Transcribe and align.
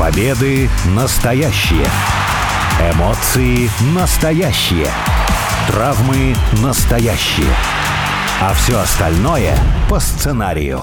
Победы 0.00 0.70
настоящие. 0.96 1.84
Эмоции 2.94 3.68
настоящие. 3.94 4.86
Травмы 5.68 6.34
настоящие. 6.62 7.52
А 8.40 8.54
все 8.54 8.78
остальное 8.78 9.54
по 9.90 10.00
сценарию. 10.00 10.80